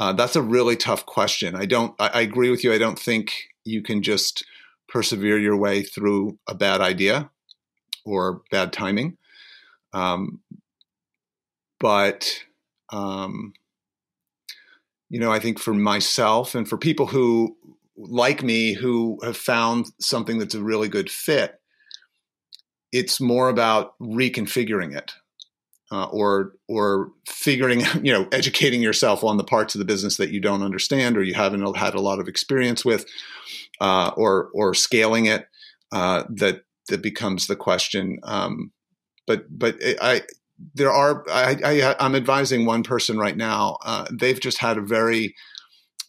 Uh, 0.00 0.12
that's 0.12 0.36
a 0.36 0.42
really 0.42 0.76
tough 0.76 1.04
question. 1.06 1.54
I 1.54 1.66
don't. 1.66 1.94
I, 1.98 2.08
I 2.08 2.20
agree 2.22 2.50
with 2.50 2.64
you. 2.64 2.72
I 2.72 2.78
don't 2.78 2.98
think 2.98 3.32
you 3.64 3.82
can 3.82 4.02
just 4.02 4.44
persevere 4.88 5.38
your 5.38 5.56
way 5.56 5.82
through 5.82 6.38
a 6.48 6.54
bad 6.54 6.80
idea 6.80 7.30
or 8.04 8.42
bad 8.50 8.72
timing. 8.72 9.16
Um, 9.92 10.40
but 11.78 12.42
um, 12.90 13.52
you 15.10 15.20
know, 15.20 15.30
I 15.30 15.40
think 15.40 15.58
for 15.58 15.74
myself 15.74 16.54
and 16.54 16.68
for 16.68 16.78
people 16.78 17.06
who 17.06 17.56
like 17.96 18.42
me 18.42 18.72
who 18.72 19.18
have 19.22 19.36
found 19.36 19.86
something 20.00 20.38
that's 20.38 20.54
a 20.54 20.62
really 20.62 20.88
good 20.88 21.10
fit, 21.10 21.60
it's 22.92 23.20
more 23.20 23.48
about 23.48 23.98
reconfiguring 24.00 24.96
it. 24.96 25.12
Uh, 25.92 26.06
or 26.06 26.52
or 26.68 27.10
figuring 27.28 27.82
you 28.02 28.10
know 28.10 28.26
educating 28.32 28.80
yourself 28.80 29.22
on 29.22 29.36
the 29.36 29.44
parts 29.44 29.74
of 29.74 29.78
the 29.78 29.84
business 29.84 30.16
that 30.16 30.30
you 30.30 30.40
don't 30.40 30.62
understand 30.62 31.18
or 31.18 31.22
you 31.22 31.34
haven't 31.34 31.76
had 31.76 31.94
a 31.94 32.00
lot 32.00 32.18
of 32.18 32.28
experience 32.28 32.82
with 32.82 33.04
uh, 33.82 34.10
or 34.16 34.48
or 34.54 34.72
scaling 34.72 35.26
it 35.26 35.46
uh, 35.92 36.24
that 36.30 36.62
that 36.88 37.02
becomes 37.02 37.46
the 37.46 37.56
question. 37.56 38.18
Um, 38.22 38.72
but 39.26 39.44
but 39.50 39.76
I 40.00 40.22
there 40.74 40.90
are 40.90 41.24
I, 41.30 41.58
I 41.64 42.04
am 42.04 42.14
advising 42.14 42.64
one 42.64 42.82
person 42.82 43.18
right 43.18 43.36
now. 43.36 43.78
Uh, 43.84 44.06
they've 44.10 44.40
just 44.40 44.58
had 44.58 44.78
a 44.78 44.82
very 44.82 45.34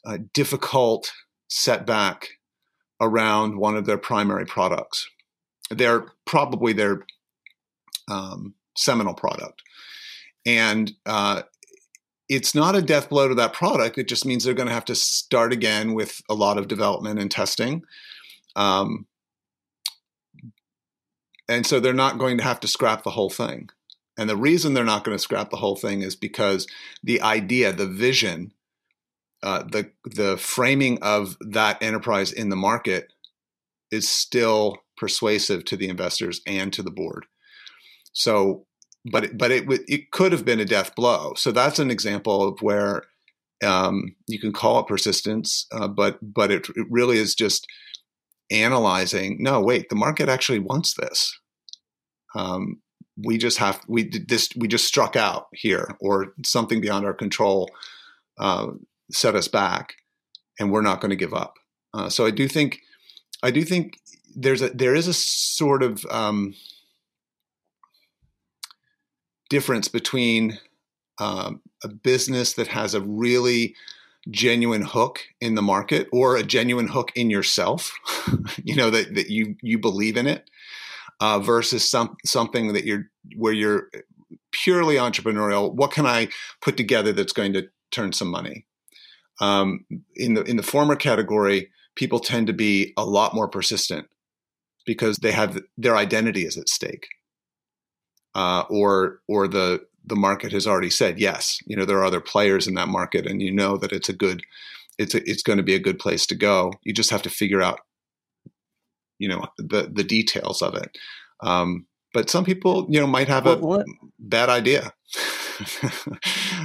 uh, 0.05 0.19
difficult 0.33 1.11
setback 1.49 2.29
around 3.01 3.57
one 3.57 3.75
of 3.75 3.85
their 3.85 3.97
primary 3.97 4.45
products. 4.45 5.07
They're 5.69 6.05
probably 6.25 6.73
their 6.73 7.05
um, 8.09 8.53
seminal 8.75 9.13
product, 9.13 9.61
and 10.45 10.91
uh, 11.05 11.43
it's 12.29 12.55
not 12.55 12.75
a 12.75 12.81
death 12.81 13.09
blow 13.09 13.27
to 13.27 13.35
that 13.35 13.53
product. 13.53 13.97
It 13.97 14.07
just 14.07 14.25
means 14.25 14.43
they're 14.43 14.53
going 14.53 14.67
to 14.67 14.73
have 14.73 14.85
to 14.85 14.95
start 14.95 15.53
again 15.53 15.93
with 15.93 16.21
a 16.29 16.33
lot 16.33 16.57
of 16.57 16.67
development 16.67 17.19
and 17.19 17.29
testing. 17.29 17.83
Um, 18.55 19.07
and 21.49 21.65
so 21.65 21.79
they're 21.79 21.93
not 21.93 22.17
going 22.17 22.37
to 22.37 22.43
have 22.43 22.59
to 22.61 22.67
scrap 22.67 23.03
the 23.03 23.11
whole 23.11 23.29
thing. 23.29 23.69
And 24.17 24.29
the 24.29 24.37
reason 24.37 24.73
they're 24.73 24.83
not 24.83 25.03
going 25.03 25.15
to 25.15 25.21
scrap 25.21 25.49
the 25.49 25.57
whole 25.57 25.75
thing 25.75 26.01
is 26.01 26.15
because 26.15 26.67
the 27.03 27.21
idea, 27.21 27.73
the 27.73 27.87
vision, 27.87 28.53
uh, 29.41 29.63
the 29.63 29.91
the 30.05 30.37
framing 30.37 30.99
of 31.01 31.35
that 31.41 31.81
enterprise 31.83 32.31
in 32.31 32.49
the 32.49 32.55
market 32.55 33.11
is 33.91 34.07
still 34.07 34.77
persuasive 34.95 35.65
to 35.65 35.75
the 35.75 35.89
investors 35.89 36.41
and 36.47 36.71
to 36.73 36.81
the 36.81 36.91
board. 36.91 37.25
So, 38.13 38.65
but 39.11 39.25
it, 39.25 39.37
but 39.37 39.51
it 39.51 39.65
it 39.87 40.11
could 40.11 40.31
have 40.31 40.45
been 40.45 40.59
a 40.59 40.65
death 40.65 40.95
blow. 40.95 41.33
So 41.35 41.51
that's 41.51 41.79
an 41.79 41.91
example 41.91 42.47
of 42.47 42.61
where 42.61 43.03
um, 43.63 44.15
you 44.27 44.39
can 44.39 44.53
call 44.53 44.79
it 44.79 44.87
persistence, 44.87 45.67
uh, 45.71 45.87
but 45.87 46.19
but 46.21 46.51
it, 46.51 46.67
it 46.75 46.87
really 46.89 47.17
is 47.17 47.35
just 47.35 47.67
analyzing 48.51 49.37
no 49.39 49.61
wait 49.61 49.89
the 49.89 49.95
market 49.95 50.29
actually 50.29 50.59
wants 50.59 50.93
this 50.93 51.39
um, 52.35 52.79
we 53.17 53.37
just 53.37 53.57
have 53.57 53.81
we 53.87 54.09
this 54.27 54.49
we 54.55 54.67
just 54.67 54.85
struck 54.85 55.15
out 55.15 55.47
here 55.53 55.95
or 55.99 56.33
something 56.45 56.81
beyond 56.81 57.05
our 57.05 57.13
control 57.13 57.69
uh, 58.39 58.67
set 59.11 59.35
us 59.35 59.47
back 59.47 59.95
and 60.59 60.71
we're 60.71 60.81
not 60.81 61.01
going 61.01 61.09
to 61.09 61.15
give 61.15 61.33
up 61.33 61.55
uh, 61.93 62.09
so 62.09 62.25
i 62.25 62.31
do 62.31 62.47
think 62.47 62.79
i 63.41 63.49
do 63.49 63.63
think 63.63 63.97
there's 64.35 64.61
a 64.61 64.69
there 64.69 64.95
is 64.95 65.07
a 65.07 65.13
sort 65.13 65.81
of 65.81 66.05
um, 66.11 66.53
difference 69.49 69.87
between 69.87 70.59
um, 71.19 71.61
a 71.83 71.87
business 71.87 72.53
that 72.53 72.67
has 72.67 72.93
a 72.93 73.01
really 73.01 73.75
genuine 74.29 74.81
hook 74.81 75.19
in 75.41 75.55
the 75.55 75.61
market 75.61 76.07
or 76.11 76.37
a 76.37 76.43
genuine 76.43 76.87
hook 76.87 77.11
in 77.13 77.29
yourself 77.29 77.91
you 78.63 78.73
know 78.73 78.89
that, 78.89 79.13
that 79.15 79.29
you 79.29 79.55
you 79.61 79.77
believe 79.77 80.15
in 80.15 80.27
it 80.27 80.49
uh, 81.19 81.39
versus 81.39 81.87
some 81.87 82.15
something 82.25 82.71
that 82.71 82.85
you're 82.85 83.09
where 83.35 83.51
you're 83.51 83.89
purely 84.51 84.95
entrepreneurial 84.95 85.73
what 85.73 85.91
can 85.91 86.05
i 86.05 86.29
put 86.61 86.77
together 86.77 87.11
that's 87.11 87.33
going 87.33 87.51
to 87.51 87.67
turn 87.93 88.11
some 88.11 88.29
money? 88.29 88.65
Um, 89.39 89.85
in 90.15 90.33
the 90.33 90.43
in 90.43 90.57
the 90.57 90.63
former 90.63 90.95
category 90.95 91.69
people 91.95 92.19
tend 92.19 92.47
to 92.47 92.53
be 92.53 92.93
a 92.97 93.05
lot 93.05 93.33
more 93.33 93.47
persistent 93.47 94.07
because 94.85 95.17
they 95.17 95.31
have 95.31 95.59
their 95.77 95.95
identity 95.95 96.45
is 96.45 96.57
at 96.57 96.69
stake 96.69 97.07
uh, 98.35 98.63
or 98.69 99.19
or 99.27 99.47
the 99.47 99.85
the 100.05 100.15
market 100.15 100.51
has 100.51 100.67
already 100.67 100.89
said 100.89 101.19
yes. 101.19 101.59
You 101.65 101.77
know, 101.77 101.85
there 101.85 101.97
are 101.97 102.05
other 102.05 102.21
players 102.21 102.67
in 102.67 102.73
that 102.75 102.89
market, 102.89 103.25
and 103.25 103.41
you 103.41 103.51
know 103.51 103.77
that 103.77 103.91
it's 103.91 104.09
a 104.09 104.13
good, 104.13 104.43
it's 104.97 105.15
a, 105.15 105.29
it's 105.29 105.43
going 105.43 105.57
to 105.57 105.63
be 105.63 105.75
a 105.75 105.79
good 105.79 105.99
place 105.99 106.25
to 106.27 106.35
go. 106.35 106.73
You 106.83 106.93
just 106.93 107.09
have 107.11 107.21
to 107.23 107.29
figure 107.29 107.61
out, 107.61 107.79
you 109.19 109.29
know, 109.29 109.45
the 109.57 109.89
the 109.91 110.03
details 110.03 110.61
of 110.61 110.75
it. 110.75 110.97
Um, 111.41 111.85
but 112.13 112.29
some 112.29 112.45
people, 112.45 112.85
you 112.89 112.99
know, 112.99 113.07
might 113.07 113.27
have 113.27 113.47
a 113.47 113.55
what? 113.57 113.85
bad 114.19 114.49
idea, 114.49 114.93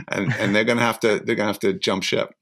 and 0.08 0.32
and 0.34 0.54
they're 0.54 0.64
going 0.64 0.78
to 0.78 0.84
have 0.84 1.00
to 1.00 1.20
they're 1.24 1.36
going 1.36 1.46
to 1.46 1.52
have 1.52 1.60
to 1.60 1.72
jump 1.72 2.02
ship. 2.02 2.34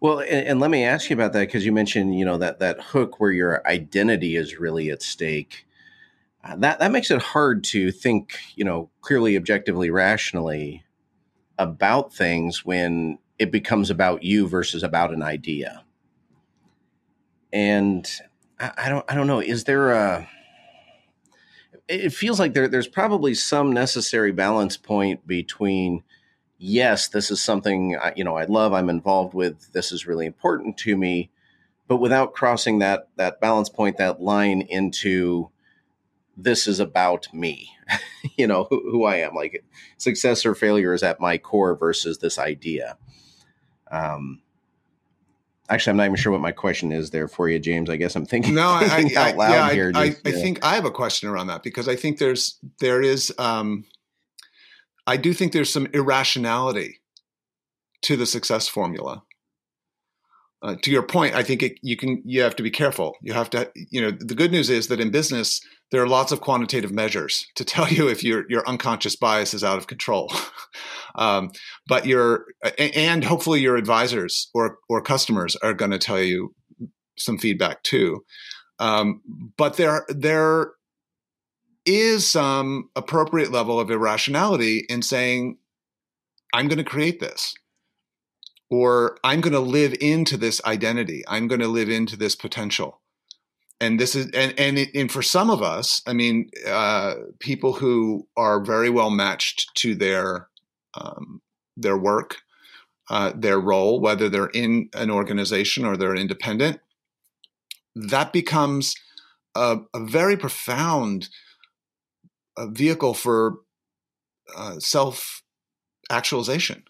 Well, 0.00 0.18
and, 0.18 0.48
and 0.48 0.60
let 0.60 0.70
me 0.72 0.84
ask 0.84 1.10
you 1.10 1.14
about 1.14 1.32
that 1.34 1.46
because 1.46 1.64
you 1.64 1.70
mentioned, 1.70 2.18
you 2.18 2.24
know, 2.24 2.36
that 2.38 2.58
that 2.58 2.80
hook 2.80 3.20
where 3.20 3.30
your 3.30 3.66
identity 3.66 4.36
is 4.36 4.58
really 4.58 4.90
at 4.90 5.00
stake. 5.00 5.64
Uh, 6.44 6.56
that 6.56 6.80
that 6.80 6.90
makes 6.90 7.10
it 7.10 7.22
hard 7.22 7.62
to 7.62 7.92
think, 7.92 8.36
you 8.56 8.64
know, 8.64 8.90
clearly, 9.00 9.36
objectively, 9.36 9.90
rationally 9.90 10.84
about 11.58 12.12
things 12.12 12.64
when 12.64 13.18
it 13.38 13.52
becomes 13.52 13.90
about 13.90 14.22
you 14.22 14.48
versus 14.48 14.82
about 14.82 15.12
an 15.12 15.22
idea. 15.22 15.84
And 17.52 18.08
I, 18.58 18.72
I 18.78 18.88
don't, 18.88 19.04
I 19.08 19.14
don't 19.14 19.26
know. 19.26 19.40
Is 19.40 19.64
there 19.64 19.92
a? 19.92 20.28
It 21.88 22.10
feels 22.10 22.40
like 22.40 22.54
there, 22.54 22.68
there's 22.68 22.88
probably 22.88 23.34
some 23.34 23.72
necessary 23.72 24.32
balance 24.32 24.76
point 24.76 25.26
between 25.26 26.02
yes, 26.58 27.08
this 27.08 27.30
is 27.30 27.42
something 27.42 27.96
I, 28.00 28.12
you 28.16 28.24
know 28.24 28.36
I 28.36 28.44
love, 28.44 28.72
I'm 28.72 28.88
involved 28.88 29.34
with, 29.34 29.72
this 29.72 29.92
is 29.92 30.06
really 30.06 30.26
important 30.26 30.76
to 30.78 30.96
me, 30.96 31.30
but 31.88 31.96
without 31.96 32.32
crossing 32.32 32.78
that 32.78 33.08
that 33.16 33.40
balance 33.40 33.68
point, 33.68 33.98
that 33.98 34.20
line 34.20 34.62
into 34.62 35.50
this 36.36 36.66
is 36.66 36.80
about 36.80 37.32
me, 37.32 37.70
you 38.36 38.46
know 38.46 38.66
who, 38.70 38.90
who, 38.90 39.04
I 39.04 39.16
am. 39.16 39.34
Like 39.34 39.64
success 39.96 40.46
or 40.46 40.54
failure 40.54 40.94
is 40.94 41.02
at 41.02 41.20
my 41.20 41.38
core 41.38 41.76
versus 41.76 42.18
this 42.18 42.38
idea. 42.38 42.96
Um, 43.90 44.40
actually, 45.68 45.90
I'm 45.92 45.96
not 45.98 46.04
even 46.04 46.16
sure 46.16 46.32
what 46.32 46.40
my 46.40 46.52
question 46.52 46.92
is 46.92 47.10
there 47.10 47.28
for 47.28 47.48
you, 47.48 47.58
James. 47.58 47.90
I 47.90 47.96
guess 47.96 48.16
I'm 48.16 48.26
thinking, 48.26 48.54
no, 48.54 48.78
thinking 48.88 49.16
I, 49.16 49.30
out 49.30 49.36
loud 49.36 49.50
yeah, 49.50 49.72
here. 49.72 49.92
I, 49.94 50.08
just, 50.08 50.26
I, 50.26 50.30
I 50.30 50.32
think 50.32 50.64
I 50.64 50.74
have 50.74 50.84
a 50.84 50.90
question 50.90 51.28
around 51.28 51.48
that 51.48 51.62
because 51.62 51.88
I 51.88 51.96
think 51.96 52.18
there's 52.18 52.58
there 52.80 53.02
is 53.02 53.32
um, 53.38 53.84
I 55.06 55.16
do 55.16 55.32
think 55.32 55.52
there's 55.52 55.72
some 55.72 55.86
irrationality 55.92 57.00
to 58.02 58.16
the 58.16 58.26
success 58.26 58.68
formula. 58.68 59.22
Uh, 60.62 60.76
to 60.82 60.92
your 60.92 61.02
point, 61.02 61.34
I 61.34 61.42
think 61.42 61.62
it, 61.62 61.78
you 61.82 61.96
can 61.96 62.22
you 62.24 62.40
have 62.42 62.54
to 62.56 62.62
be 62.62 62.70
careful. 62.70 63.16
You 63.20 63.32
have 63.32 63.50
to 63.50 63.70
you 63.74 64.00
know 64.00 64.10
the 64.10 64.34
good 64.34 64.52
news 64.52 64.70
is 64.70 64.88
that 64.88 65.00
in 65.00 65.10
business 65.10 65.60
there 65.90 66.02
are 66.02 66.08
lots 66.08 66.32
of 66.32 66.40
quantitative 66.40 66.92
measures 66.92 67.46
to 67.56 67.64
tell 67.72 67.88
you 67.88 68.08
if 68.08 68.22
your 68.22 68.44
your 68.48 68.66
unconscious 68.68 69.16
bias 69.16 69.54
is 69.54 69.64
out 69.64 69.78
of 69.78 69.86
control. 69.86 70.32
um, 71.16 71.50
but 71.88 72.06
your 72.06 72.46
and 72.78 73.24
hopefully 73.24 73.60
your 73.60 73.76
advisors 73.76 74.50
or 74.54 74.78
or 74.88 75.02
customers 75.02 75.56
are 75.56 75.74
going 75.74 75.90
to 75.90 75.98
tell 75.98 76.20
you 76.20 76.54
some 77.18 77.38
feedback 77.38 77.82
too. 77.82 78.24
Um, 78.78 79.20
but 79.56 79.76
there 79.76 80.04
there 80.08 80.72
is 81.84 82.28
some 82.28 82.90
appropriate 82.96 83.50
level 83.50 83.80
of 83.80 83.90
irrationality 83.90 84.84
in 84.88 85.02
saying, 85.02 85.58
I'm 86.54 86.68
going 86.68 86.78
to 86.78 86.84
create 86.84 87.20
this, 87.20 87.54
or 88.72 89.18
I'm 89.22 89.42
going 89.42 89.52
to 89.52 89.60
live 89.60 89.94
into 90.00 90.38
this 90.38 90.58
identity. 90.64 91.22
I'm 91.28 91.46
going 91.46 91.60
to 91.60 91.68
live 91.68 91.90
into 91.90 92.16
this 92.16 92.34
potential. 92.34 93.02
And 93.82 94.00
this 94.00 94.14
is, 94.14 94.30
and, 94.32 94.58
and, 94.58 94.78
it, 94.78 94.88
and 94.94 95.12
for 95.12 95.20
some 95.20 95.50
of 95.50 95.60
us, 95.60 96.00
I 96.06 96.14
mean, 96.14 96.50
uh, 96.66 97.16
people 97.38 97.74
who 97.74 98.26
are 98.34 98.64
very 98.64 98.88
well 98.88 99.10
matched 99.10 99.74
to 99.74 99.94
their, 99.94 100.48
um, 100.94 101.42
their 101.76 101.98
work, 101.98 102.38
uh, 103.10 103.32
their 103.36 103.60
role, 103.60 104.00
whether 104.00 104.30
they're 104.30 104.46
in 104.46 104.88
an 104.94 105.10
organization 105.10 105.84
or 105.84 105.98
they're 105.98 106.16
independent, 106.16 106.80
that 107.94 108.32
becomes 108.32 108.94
a, 109.54 109.80
a 109.92 110.00
very 110.00 110.38
profound 110.38 111.28
a 112.56 112.68
vehicle 112.70 113.12
for 113.12 113.56
uh, 114.56 114.78
self 114.78 115.42
actualization. 116.08 116.84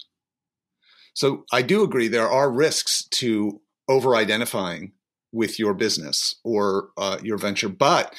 So 1.15 1.45
I 1.53 1.63
do 1.63 1.83
agree 1.83 2.09
there 2.09 2.31
are 2.31 2.51
risks 2.51 3.05
to 3.13 3.61
over 3.89 4.17
identifying 4.17 4.93
with 5.33 5.59
your 5.59 5.75
business 5.75 6.37
or 6.45 6.89
uh, 6.97 7.19
your 7.23 7.39
venture, 7.39 7.69
but 7.69 8.15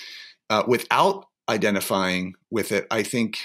uh, 0.49 0.63
without 0.67 1.25
identifying 1.49 2.33
with 2.49 2.71
it, 2.71 2.87
I 2.91 3.03
think 3.03 3.39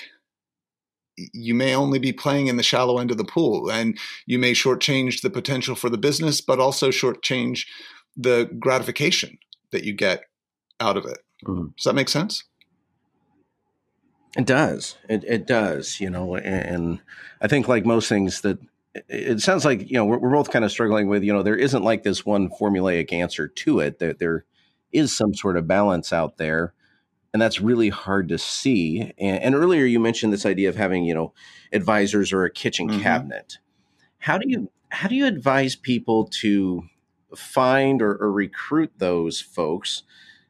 you 1.32 1.54
may 1.54 1.74
only 1.74 1.98
be 1.98 2.12
playing 2.12 2.46
in 2.46 2.56
the 2.56 2.62
shallow 2.62 2.98
end 2.98 3.11
of 3.11 3.16
the 3.16 3.24
pool 3.24 3.70
and 3.70 3.98
you 4.26 4.38
may 4.38 4.52
shortchange 4.52 5.22
the 5.22 5.30
potential 5.30 5.74
for 5.74 5.90
the 5.90 5.98
business, 5.98 6.40
but 6.40 6.61
also 6.61 6.90
shortchange 6.90 7.66
the 8.16 8.48
gratification 8.58 9.38
that 9.72 9.84
you 9.84 9.92
get 9.92 10.24
out 10.80 10.96
of 10.96 11.04
it. 11.04 11.18
Mm-hmm. 11.44 11.68
Does 11.76 11.84
that 11.84 11.94
make 11.94 12.08
sense? 12.08 12.44
It 14.37 14.46
does. 14.46 14.96
It, 15.08 15.24
it 15.24 15.46
does. 15.46 16.00
You 16.00 16.11
know, 16.11 16.37
and 16.37 17.00
I 17.40 17.48
think 17.48 17.66
like 17.66 17.84
most 17.84 18.08
things 18.08 18.42
that 18.42 18.58
it 19.08 19.40
sounds 19.40 19.64
like 19.64 19.90
you 19.90 19.94
know 19.94 20.04
we're, 20.04 20.18
we're 20.18 20.30
both 20.30 20.50
kind 20.50 20.64
of 20.64 20.70
struggling 20.70 21.08
with. 21.08 21.22
You 21.22 21.32
know, 21.32 21.42
there 21.42 21.56
isn't 21.56 21.82
like 21.82 22.02
this 22.02 22.24
one 22.24 22.48
formulaic 22.48 23.12
answer 23.12 23.48
to 23.48 23.80
it. 23.80 23.98
That 23.98 24.18
there 24.18 24.44
is 24.92 25.16
some 25.16 25.34
sort 25.34 25.56
of 25.56 25.66
balance 25.66 26.12
out 26.12 26.37
there, 26.37 26.74
and 27.32 27.40
that's 27.40 27.61
really 27.61 27.88
hard 27.88 28.28
to 28.28 28.38
see. 28.38 29.12
And, 29.18 29.42
and 29.42 29.54
earlier 29.54 29.84
you 29.84 30.00
mentioned 30.00 30.32
this 30.32 30.46
idea 30.46 30.68
of 30.68 30.76
having 30.76 31.04
you 31.04 31.14
know 31.14 31.32
advisors 31.72 32.32
or 32.32 32.44
a 32.44 32.50
kitchen 32.50 32.88
mm-hmm. 32.88 33.00
cabinet. 33.00 33.58
How 34.18 34.38
do 34.38 34.48
you 34.48 34.70
how 34.90 35.08
do 35.08 35.14
you 35.14 35.26
advise 35.26 35.76
people 35.76 36.26
to 36.40 36.84
find 37.37 38.00
or, 38.00 38.16
or 38.16 38.32
recruit 38.32 38.92
those 38.98 39.40
folks? 39.40 40.02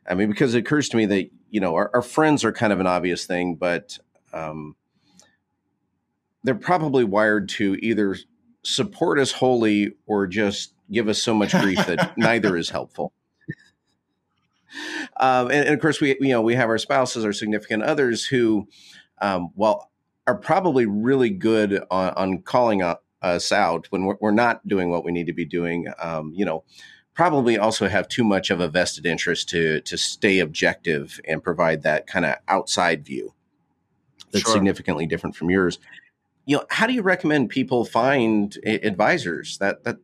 I 0.08 0.14
mean, 0.14 0.30
because 0.30 0.54
it 0.54 0.60
occurs 0.60 0.88
to 0.90 0.96
me 0.96 1.06
that 1.06 1.30
you 1.50 1.60
know, 1.60 1.74
our, 1.74 1.90
our 1.94 2.02
friends 2.02 2.44
are 2.44 2.52
kind 2.52 2.72
of 2.72 2.80
an 2.80 2.86
obvious 2.86 3.24
thing, 3.24 3.54
but 3.54 3.98
um, 4.32 4.76
they're 6.44 6.54
probably 6.54 7.04
wired 7.04 7.48
to 7.48 7.76
either 7.80 8.16
support 8.68 9.18
us 9.18 9.32
wholly 9.32 9.94
or 10.06 10.26
just 10.26 10.74
give 10.90 11.08
us 11.08 11.22
so 11.22 11.34
much 11.34 11.52
grief 11.52 11.84
that 11.86 12.14
neither 12.18 12.56
is 12.56 12.70
helpful. 12.70 13.12
Um, 15.16 15.46
and, 15.46 15.64
and, 15.64 15.74
of 15.74 15.80
course, 15.80 16.00
we 16.00 16.16
you 16.20 16.28
know 16.28 16.42
we 16.42 16.54
have 16.54 16.68
our 16.68 16.78
spouses, 16.78 17.24
our 17.24 17.32
significant 17.32 17.82
others, 17.82 18.26
who, 18.26 18.68
um, 19.20 19.50
well, 19.54 19.90
are 20.26 20.36
probably 20.36 20.84
really 20.84 21.30
good 21.30 21.82
on, 21.90 22.12
on 22.14 22.42
calling 22.42 22.82
us 23.22 23.50
out 23.50 23.86
when 23.90 24.04
we're, 24.04 24.16
we're, 24.20 24.30
not 24.30 24.66
doing 24.68 24.90
what 24.90 25.04
we 25.04 25.10
need 25.10 25.26
to 25.26 25.32
be 25.32 25.46
doing. 25.46 25.86
Um, 26.00 26.32
you 26.34 26.44
know, 26.44 26.64
probably 27.14 27.58
also 27.58 27.88
have 27.88 28.08
too 28.08 28.24
much 28.24 28.50
of 28.50 28.60
a 28.60 28.68
vested 28.68 29.06
interest 29.06 29.48
to 29.48 29.80
to 29.80 29.96
stay 29.96 30.38
objective 30.38 31.18
and 31.26 31.42
provide 31.42 31.82
that 31.82 32.06
kind 32.06 32.26
of 32.26 32.36
outside 32.46 33.04
view 33.04 33.34
that's 34.32 34.44
sure. 34.44 34.54
significantly 34.54 35.06
different 35.06 35.36
from 35.36 35.50
yours. 35.50 35.78
You 36.48 36.56
know, 36.56 36.64
how 36.70 36.86
do 36.86 36.94
you 36.94 37.02
recommend 37.02 37.50
people 37.50 37.84
find 37.84 38.56
advisors? 38.64 39.58
That 39.58 39.84
that 39.84 39.98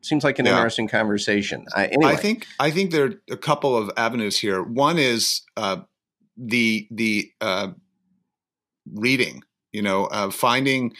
seems 0.00 0.22
like 0.22 0.38
an 0.38 0.46
yeah. 0.46 0.52
interesting 0.52 0.86
conversation. 0.86 1.66
I, 1.74 1.86
anyway. 1.86 2.12
I 2.12 2.14
think 2.14 2.46
I 2.60 2.70
think 2.70 2.92
there 2.92 3.06
are 3.06 3.14
a 3.28 3.36
couple 3.36 3.76
of 3.76 3.90
avenues 3.96 4.38
here. 4.38 4.62
One 4.62 4.96
is 4.96 5.42
uh, 5.56 5.78
the 6.36 6.86
the 6.92 7.32
uh, 7.40 7.72
reading. 8.94 9.42
You 9.72 9.82
know, 9.82 10.06
uh, 10.06 10.30
finding 10.30 10.94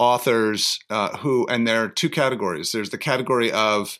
authors 0.00 0.80
uh, 0.90 1.16
who, 1.18 1.46
and 1.46 1.64
there 1.64 1.84
are 1.84 1.88
two 1.88 2.10
categories. 2.10 2.72
There's 2.72 2.90
the 2.90 2.98
category 2.98 3.52
of 3.52 3.96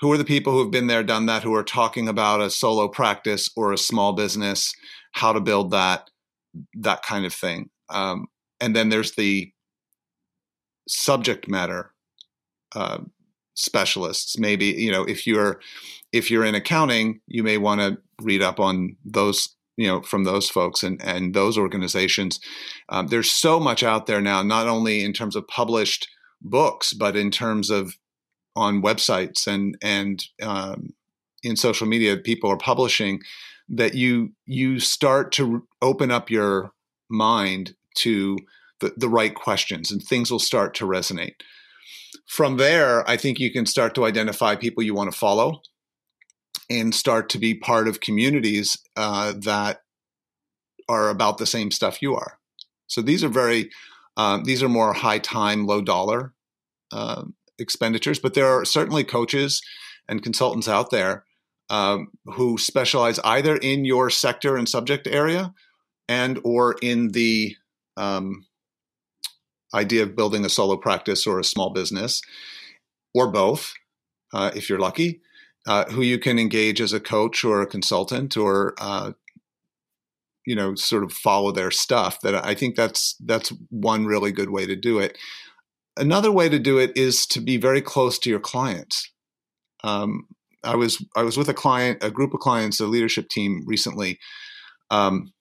who 0.00 0.10
are 0.10 0.16
the 0.16 0.24
people 0.24 0.54
who 0.54 0.60
have 0.60 0.70
been 0.70 0.86
there, 0.86 1.02
done 1.02 1.26
that, 1.26 1.42
who 1.42 1.54
are 1.54 1.62
talking 1.62 2.08
about 2.08 2.40
a 2.40 2.48
solo 2.48 2.88
practice 2.88 3.50
or 3.56 3.72
a 3.72 3.78
small 3.78 4.14
business, 4.14 4.72
how 5.12 5.32
to 5.34 5.40
build 5.40 5.72
that, 5.72 6.08
that 6.74 7.02
kind 7.02 7.26
of 7.26 7.34
thing. 7.34 7.68
Um, 7.90 8.28
and 8.60 8.74
then 8.74 8.88
there's 8.88 9.12
the 9.12 9.52
subject 10.88 11.48
matter 11.48 11.92
uh, 12.74 12.98
specialists. 13.54 14.38
Maybe 14.38 14.66
you 14.66 14.90
know 14.90 15.04
if 15.04 15.26
you're 15.26 15.60
if 16.12 16.30
you're 16.30 16.44
in 16.44 16.54
accounting, 16.54 17.20
you 17.26 17.42
may 17.42 17.58
want 17.58 17.80
to 17.80 17.98
read 18.22 18.42
up 18.42 18.60
on 18.60 18.96
those 19.04 19.54
you 19.76 19.86
know 19.86 20.02
from 20.02 20.24
those 20.24 20.48
folks 20.48 20.82
and 20.82 21.00
and 21.02 21.34
those 21.34 21.56
organizations. 21.58 22.40
Um, 22.88 23.08
there's 23.08 23.30
so 23.30 23.60
much 23.60 23.82
out 23.82 24.06
there 24.06 24.20
now, 24.20 24.42
not 24.42 24.68
only 24.68 25.04
in 25.04 25.12
terms 25.12 25.36
of 25.36 25.46
published 25.48 26.08
books, 26.42 26.92
but 26.92 27.16
in 27.16 27.30
terms 27.30 27.70
of 27.70 27.94
on 28.56 28.82
websites 28.82 29.46
and 29.46 29.76
and 29.82 30.24
um, 30.42 30.90
in 31.42 31.56
social 31.56 31.86
media 31.86 32.16
people 32.16 32.50
are 32.50 32.56
publishing 32.56 33.20
that 33.68 33.94
you 33.94 34.32
you 34.46 34.80
start 34.80 35.32
to 35.32 35.66
open 35.80 36.10
up 36.10 36.30
your 36.30 36.72
mind 37.08 37.74
to 37.96 38.38
the, 38.80 38.92
the 38.96 39.08
right 39.08 39.34
questions 39.34 39.90
and 39.90 40.02
things 40.02 40.30
will 40.30 40.38
start 40.38 40.74
to 40.74 40.86
resonate. 40.86 41.34
From 42.26 42.56
there 42.56 43.08
i 43.08 43.16
think 43.16 43.38
you 43.38 43.52
can 43.52 43.66
start 43.66 43.94
to 43.94 44.04
identify 44.04 44.54
people 44.54 44.82
you 44.82 44.94
want 44.94 45.12
to 45.12 45.18
follow 45.18 45.62
and 46.70 46.94
start 46.94 47.28
to 47.30 47.38
be 47.38 47.52
part 47.52 47.88
of 47.88 48.00
communities 48.00 48.78
uh, 48.96 49.34
that 49.36 49.80
are 50.88 51.08
about 51.08 51.38
the 51.38 51.46
same 51.46 51.70
stuff 51.70 52.00
you 52.00 52.14
are. 52.14 52.38
So 52.86 53.02
these 53.02 53.22
are 53.24 53.28
very 53.28 53.70
um, 54.16 54.44
these 54.44 54.62
are 54.62 54.68
more 54.68 54.92
high 54.92 55.18
time 55.18 55.66
low 55.66 55.80
dollar 55.80 56.32
um, 56.92 57.34
expenditures, 57.58 58.18
but 58.18 58.34
there 58.34 58.46
are 58.46 58.64
certainly 58.64 59.04
coaches 59.04 59.62
and 60.08 60.22
consultants 60.22 60.68
out 60.68 60.90
there 60.90 61.24
um, 61.68 62.08
who 62.24 62.58
specialize 62.58 63.18
either 63.20 63.56
in 63.56 63.84
your 63.84 64.10
sector 64.10 64.56
and 64.56 64.68
subject 64.68 65.06
area 65.06 65.52
and 66.08 66.40
or 66.44 66.76
in 66.82 67.12
the 67.12 67.56
um, 68.00 68.46
idea 69.74 70.02
of 70.02 70.16
building 70.16 70.44
a 70.44 70.48
solo 70.48 70.76
practice 70.76 71.26
or 71.26 71.38
a 71.38 71.44
small 71.44 71.70
business 71.70 72.22
or 73.14 73.30
both, 73.30 73.72
uh, 74.32 74.50
if 74.54 74.68
you're 74.68 74.78
lucky, 74.78 75.20
uh, 75.66 75.84
who 75.90 76.02
you 76.02 76.18
can 76.18 76.38
engage 76.38 76.80
as 76.80 76.92
a 76.92 77.00
coach 77.00 77.44
or 77.44 77.60
a 77.60 77.66
consultant 77.66 78.36
or 78.36 78.74
uh, 78.78 79.12
you 80.46 80.54
know 80.56 80.74
sort 80.74 81.04
of 81.04 81.12
follow 81.12 81.52
their 81.52 81.70
stuff. 81.70 82.20
That 82.22 82.44
I 82.44 82.54
think 82.54 82.76
that's 82.76 83.16
that's 83.24 83.52
one 83.68 84.06
really 84.06 84.32
good 84.32 84.50
way 84.50 84.66
to 84.66 84.76
do 84.76 84.98
it. 84.98 85.18
Another 85.96 86.32
way 86.32 86.48
to 86.48 86.58
do 86.58 86.78
it 86.78 86.96
is 86.96 87.26
to 87.26 87.40
be 87.40 87.56
very 87.56 87.82
close 87.82 88.18
to 88.20 88.30
your 88.30 88.40
clients. 88.40 89.12
Um, 89.84 90.28
I 90.64 90.76
was 90.76 91.04
I 91.14 91.22
was 91.22 91.36
with 91.36 91.48
a 91.48 91.54
client, 91.54 92.02
a 92.02 92.10
group 92.10 92.32
of 92.32 92.40
clients, 92.40 92.80
a 92.80 92.86
leadership 92.86 93.28
team 93.28 93.64
recently. 93.66 94.18
Um, 94.90 95.32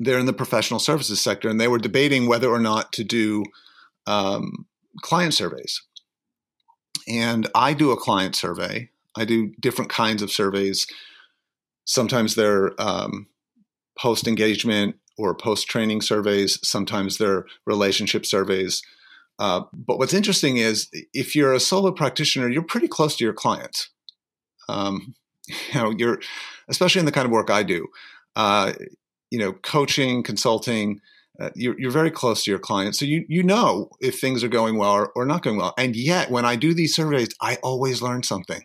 they're 0.00 0.18
in 0.18 0.26
the 0.26 0.32
professional 0.32 0.80
services 0.80 1.20
sector, 1.20 1.48
and 1.48 1.60
they 1.60 1.68
were 1.68 1.78
debating 1.78 2.26
whether 2.26 2.48
or 2.48 2.58
not 2.58 2.90
to 2.94 3.04
do 3.04 3.44
um, 4.06 4.66
client 5.02 5.34
surveys. 5.34 5.82
And 7.06 7.48
I 7.54 7.74
do 7.74 7.90
a 7.90 7.96
client 7.96 8.34
survey. 8.34 8.90
I 9.16 9.24
do 9.26 9.52
different 9.60 9.90
kinds 9.90 10.22
of 10.22 10.32
surveys. 10.32 10.86
Sometimes 11.84 12.34
they're 12.34 12.72
um, 12.80 13.26
post 13.98 14.26
engagement 14.26 14.96
or 15.18 15.34
post 15.34 15.68
training 15.68 16.00
surveys. 16.00 16.58
Sometimes 16.66 17.18
they're 17.18 17.44
relationship 17.66 18.24
surveys. 18.24 18.82
Uh, 19.38 19.62
but 19.72 19.98
what's 19.98 20.14
interesting 20.14 20.56
is 20.56 20.88
if 21.12 21.36
you're 21.36 21.52
a 21.52 21.60
solo 21.60 21.92
practitioner, 21.92 22.48
you're 22.48 22.62
pretty 22.62 22.88
close 22.88 23.16
to 23.16 23.24
your 23.24 23.34
clients. 23.34 23.90
Um, 24.68 25.14
you 25.48 25.74
know, 25.74 25.92
you're 25.96 26.20
especially 26.68 27.00
in 27.00 27.06
the 27.06 27.12
kind 27.12 27.26
of 27.26 27.32
work 27.32 27.50
I 27.50 27.64
do. 27.64 27.88
Uh, 28.34 28.72
you 29.30 29.38
know, 29.38 29.52
coaching, 29.52 30.22
consulting, 30.22 31.00
uh, 31.40 31.50
you're, 31.54 31.78
you're, 31.78 31.90
very 31.90 32.10
close 32.10 32.44
to 32.44 32.50
your 32.50 32.58
client. 32.58 32.94
So 32.94 33.04
you, 33.04 33.24
you 33.28 33.42
know 33.42 33.88
if 34.00 34.20
things 34.20 34.44
are 34.44 34.48
going 34.48 34.76
well 34.76 34.92
or, 34.92 35.12
or, 35.16 35.24
not 35.24 35.42
going 35.42 35.56
well. 35.56 35.72
And 35.78 35.96
yet, 35.96 36.30
when 36.30 36.44
I 36.44 36.56
do 36.56 36.74
these 36.74 36.94
surveys, 36.94 37.30
I 37.40 37.56
always 37.62 38.02
learn 38.02 38.22
something. 38.22 38.62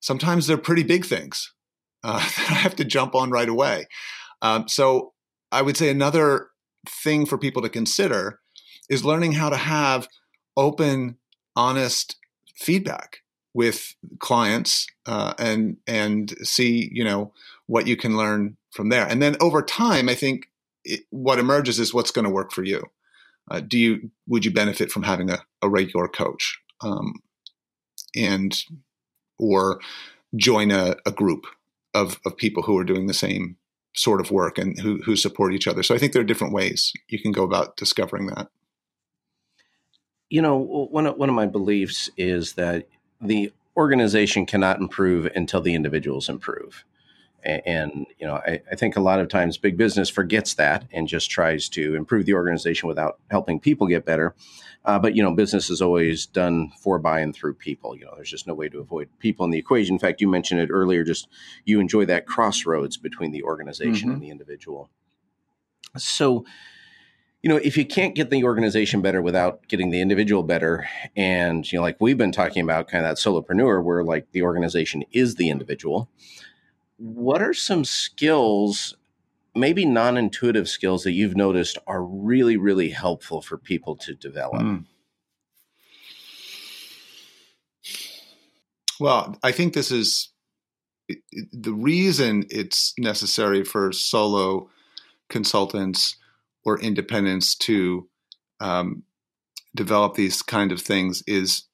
Sometimes 0.00 0.46
they're 0.46 0.58
pretty 0.58 0.84
big 0.84 1.04
things 1.04 1.52
uh, 2.04 2.18
that 2.36 2.50
I 2.50 2.54
have 2.54 2.76
to 2.76 2.84
jump 2.84 3.14
on 3.14 3.30
right 3.30 3.48
away. 3.48 3.86
Um, 4.42 4.68
so 4.68 5.12
I 5.50 5.62
would 5.62 5.76
say 5.76 5.88
another 5.88 6.48
thing 6.88 7.26
for 7.26 7.36
people 7.36 7.62
to 7.62 7.68
consider 7.68 8.38
is 8.88 9.04
learning 9.04 9.32
how 9.32 9.48
to 9.48 9.56
have 9.56 10.06
open, 10.56 11.16
honest 11.56 12.16
feedback 12.54 13.18
with 13.54 13.94
clients 14.18 14.86
uh, 15.06 15.32
and 15.38 15.78
and 15.86 16.34
see 16.46 16.90
you 16.92 17.02
know 17.02 17.32
what 17.66 17.86
you 17.86 17.96
can 17.96 18.16
learn 18.16 18.56
from 18.76 18.90
there. 18.90 19.06
And 19.06 19.20
then 19.20 19.36
over 19.40 19.62
time, 19.62 20.08
I 20.08 20.14
think 20.14 20.48
it, 20.84 21.00
what 21.10 21.38
emerges 21.38 21.80
is 21.80 21.92
what's 21.92 22.12
going 22.12 22.24
to 22.26 22.30
work 22.30 22.52
for 22.52 22.62
you. 22.62 22.84
Uh, 23.50 23.60
do 23.60 23.78
you 23.78 24.10
would 24.26 24.44
you 24.44 24.52
benefit 24.52 24.90
from 24.90 25.04
having 25.04 25.30
a, 25.30 25.38
a 25.62 25.68
regular 25.68 26.08
coach, 26.08 26.60
um, 26.80 27.14
and 28.14 28.56
or 29.38 29.80
join 30.34 30.70
a, 30.70 30.96
a 31.06 31.12
group 31.12 31.46
of 31.94 32.20
of 32.26 32.36
people 32.36 32.62
who 32.64 32.76
are 32.76 32.84
doing 32.84 33.06
the 33.06 33.14
same 33.14 33.56
sort 33.94 34.20
of 34.20 34.30
work 34.30 34.58
and 34.58 34.80
who 34.80 35.00
who 35.04 35.16
support 35.16 35.54
each 35.54 35.68
other. 35.68 35.82
So 35.82 35.94
I 35.94 35.98
think 35.98 36.12
there 36.12 36.22
are 36.22 36.26
different 36.26 36.54
ways 36.54 36.92
you 37.08 37.20
can 37.20 37.32
go 37.32 37.44
about 37.44 37.76
discovering 37.76 38.26
that. 38.26 38.48
You 40.28 40.42
know, 40.42 40.58
one 40.58 41.06
of, 41.06 41.16
one 41.16 41.28
of 41.28 41.36
my 41.36 41.46
beliefs 41.46 42.10
is 42.16 42.54
that 42.54 42.88
the 43.20 43.52
organization 43.76 44.44
cannot 44.44 44.80
improve 44.80 45.26
until 45.36 45.60
the 45.60 45.74
individuals 45.74 46.28
improve 46.28 46.84
and 47.46 48.06
you 48.18 48.26
know 48.26 48.34
I, 48.34 48.60
I, 48.70 48.74
think 48.74 48.96
a 48.96 49.00
lot 49.00 49.20
of 49.20 49.28
times 49.28 49.56
big 49.56 49.76
business 49.76 50.10
forgets 50.10 50.54
that 50.54 50.86
and 50.92 51.06
just 51.06 51.30
tries 51.30 51.68
to 51.70 51.94
improve 51.94 52.26
the 52.26 52.34
organization 52.34 52.88
without 52.88 53.18
helping 53.30 53.60
people 53.60 53.86
get 53.86 54.04
better. 54.04 54.34
Uh, 54.84 54.98
but 54.98 55.14
you 55.14 55.22
know 55.22 55.32
business 55.32 55.70
is 55.70 55.80
always 55.80 56.26
done 56.26 56.72
for 56.80 56.98
by 56.98 57.20
and 57.20 57.34
through 57.34 57.54
people. 57.54 57.96
You 57.96 58.06
know 58.06 58.12
there's 58.16 58.30
just 58.30 58.46
no 58.46 58.54
way 58.54 58.68
to 58.68 58.80
avoid 58.80 59.08
people 59.18 59.44
in 59.44 59.52
the 59.52 59.58
equation. 59.58 59.94
In 59.94 59.98
fact 59.98 60.20
you 60.20 60.28
mentioned 60.28 60.60
it 60.60 60.70
earlier 60.70 61.04
just 61.04 61.28
you 61.64 61.80
enjoy 61.80 62.04
that 62.06 62.26
crossroads 62.26 62.96
between 62.96 63.30
the 63.30 63.44
organization 63.44 64.08
mm-hmm. 64.08 64.14
and 64.14 64.22
the 64.22 64.30
individual. 64.30 64.90
So 65.96 66.44
you 67.42 67.48
know 67.48 67.56
if 67.56 67.76
you 67.76 67.86
can't 67.86 68.16
get 68.16 68.30
the 68.30 68.42
organization 68.42 69.02
better 69.02 69.22
without 69.22 69.68
getting 69.68 69.90
the 69.90 70.00
individual 70.00 70.42
better 70.42 70.88
and 71.14 71.70
you 71.70 71.78
know 71.78 71.82
like 71.82 71.96
we've 72.00 72.18
been 72.18 72.32
talking 72.32 72.62
about 72.62 72.88
kind 72.88 73.06
of 73.06 73.10
that 73.10 73.22
solopreneur 73.22 73.84
where 73.84 74.02
like 74.02 74.32
the 74.32 74.42
organization 74.42 75.04
is 75.12 75.36
the 75.36 75.48
individual 75.48 76.10
what 76.98 77.42
are 77.42 77.54
some 77.54 77.84
skills 77.84 78.96
maybe 79.54 79.86
non-intuitive 79.86 80.68
skills 80.68 81.02
that 81.04 81.12
you've 81.12 81.36
noticed 81.36 81.78
are 81.86 82.02
really 82.02 82.56
really 82.56 82.90
helpful 82.90 83.40
for 83.40 83.56
people 83.56 83.96
to 83.96 84.14
develop 84.14 84.62
mm. 84.62 84.84
well 89.00 89.36
i 89.42 89.52
think 89.52 89.74
this 89.74 89.90
is 89.90 90.30
the 91.52 91.72
reason 91.72 92.44
it's 92.50 92.92
necessary 92.98 93.64
for 93.64 93.92
solo 93.92 94.68
consultants 95.28 96.16
or 96.64 96.80
independents 96.80 97.54
to 97.54 98.08
um, 98.58 99.04
develop 99.74 100.14
these 100.14 100.42
kind 100.42 100.72
of 100.72 100.80
things 100.80 101.22
is 101.26 101.64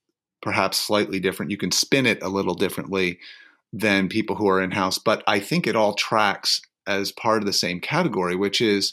perhaps 0.42 0.76
slightly 0.78 1.20
different 1.20 1.50
you 1.50 1.56
can 1.56 1.70
spin 1.70 2.04
it 2.04 2.22
a 2.22 2.28
little 2.28 2.54
differently 2.54 3.18
than 3.72 4.08
people 4.08 4.36
who 4.36 4.48
are 4.48 4.60
in 4.60 4.72
house. 4.72 4.98
But 4.98 5.22
I 5.26 5.40
think 5.40 5.66
it 5.66 5.76
all 5.76 5.94
tracks 5.94 6.60
as 6.86 7.12
part 7.12 7.42
of 7.42 7.46
the 7.46 7.52
same 7.52 7.80
category, 7.80 8.36
which 8.36 8.60
is 8.60 8.92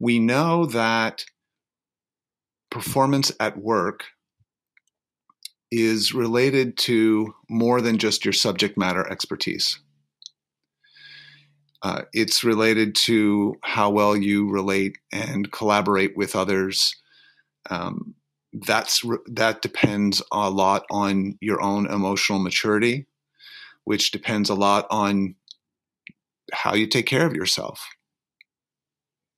we 0.00 0.18
know 0.18 0.66
that 0.66 1.24
performance 2.70 3.32
at 3.38 3.58
work 3.58 4.04
is 5.70 6.14
related 6.14 6.76
to 6.76 7.34
more 7.48 7.80
than 7.80 7.98
just 7.98 8.24
your 8.24 8.32
subject 8.32 8.76
matter 8.76 9.08
expertise. 9.10 9.78
Uh, 11.82 12.02
it's 12.12 12.42
related 12.42 12.94
to 12.94 13.54
how 13.62 13.90
well 13.90 14.16
you 14.16 14.48
relate 14.50 14.96
and 15.12 15.52
collaborate 15.52 16.16
with 16.16 16.34
others. 16.34 16.96
Um, 17.70 18.14
that's 18.52 19.04
that 19.26 19.60
depends 19.60 20.22
a 20.32 20.50
lot 20.50 20.84
on 20.90 21.36
your 21.40 21.60
own 21.60 21.86
emotional 21.86 22.38
maturity 22.38 23.06
which 23.86 24.10
depends 24.10 24.50
a 24.50 24.54
lot 24.54 24.84
on 24.90 25.36
how 26.52 26.74
you 26.74 26.88
take 26.88 27.06
care 27.06 27.24
of 27.24 27.34
yourself. 27.34 27.88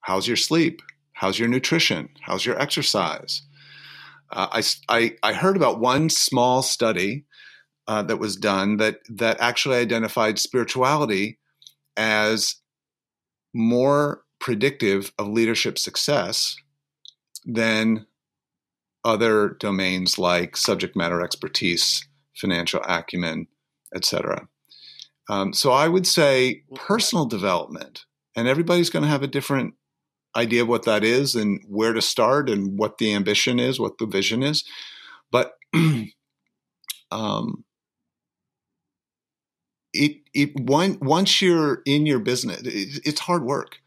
How's 0.01 0.27
your 0.27 0.39
sleep? 0.39 0.81
How's 1.13 1.39
your 1.39 1.49
nutrition? 1.49 2.09
How's 2.23 2.47
your 2.47 2.59
exercise? 2.59 3.43
Uh, 4.33 4.49
I, 4.51 4.63
I, 4.89 5.17
I, 5.23 5.33
heard 5.35 5.57
about 5.57 5.81
one 5.81 6.09
small 6.09 6.63
study 6.63 7.27
uh, 7.87 8.03
that 8.05 8.17
was 8.17 8.37
done 8.37 8.79
that, 8.79 9.01
that 9.11 9.39
actually 9.39 9.77
identified 9.77 10.39
spirituality 10.39 11.39
as 11.99 12.57
more 13.55 14.23
predictive 14.39 15.13
of 15.19 15.29
leadership 15.29 15.79
success 15.79 16.57
than 17.45 18.07
other 19.05 19.57
domains 19.61 20.19
like 20.19 20.57
subject 20.57 20.97
matter 20.97 21.21
expertise, 21.23 22.07
financial 22.35 22.81
acumen, 22.89 23.47
etc. 23.95 24.49
Um, 25.29 25.53
so 25.53 25.73
I 25.73 25.89
would 25.89 26.07
say 26.07 26.63
personal 26.75 27.27
development, 27.27 28.05
and 28.37 28.49
everybody's 28.49 28.91
going 28.91 29.03
to 29.03 29.09
have 29.09 29.23
a 29.23 29.29
different 29.29 29.75
idea 30.37 30.63
of 30.63 30.69
what 30.69 30.85
that 30.85 31.05
is 31.05 31.35
and 31.35 31.61
where 31.69 31.93
to 31.93 32.03
start 32.03 32.49
and 32.49 32.79
what 32.79 32.99
the 32.99 33.15
ambition 33.15 33.59
is, 33.59 33.81
what 33.81 33.99
the 33.99 34.07
vision 34.07 34.43
is. 34.43 34.65
But 35.31 35.53
um, 37.11 37.65
it 39.93 40.17
it 40.35 40.59
one, 40.61 40.99
once 41.01 41.43
you're 41.43 41.83
in 41.85 42.07
your 42.07 42.21
business, 42.21 42.61
it, 42.63 43.01
it's 43.05 43.21
hard 43.21 43.45
work. 43.45 43.79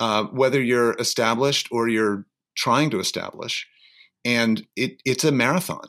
Uh, 0.00 0.24
whether 0.24 0.60
you're 0.60 0.94
established 0.98 1.68
or 1.70 1.88
you're 1.88 2.26
trying 2.56 2.90
to 2.90 2.98
establish, 2.98 3.68
and 4.24 4.66
it, 4.74 5.00
it's 5.04 5.24
a 5.24 5.30
marathon. 5.30 5.88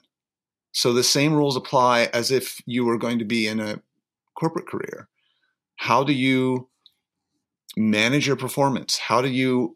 So 0.73 0.91
the 0.91 1.03
same 1.03 1.33
rules 1.33 1.55
apply 1.55 2.09
as 2.13 2.31
if 2.31 2.61
you 2.65 2.83
were 2.83 2.97
going 2.97 3.19
to 3.19 3.25
be 3.25 3.47
in 3.47 3.59
a 3.59 3.79
corporate 4.35 4.67
career. 4.67 5.07
How 5.77 6.03
do 6.03 6.13
you 6.13 6.67
manage 7.77 8.27
your 8.27 8.35
performance? 8.35 8.97
How 8.97 9.21
do 9.21 9.29
you 9.29 9.75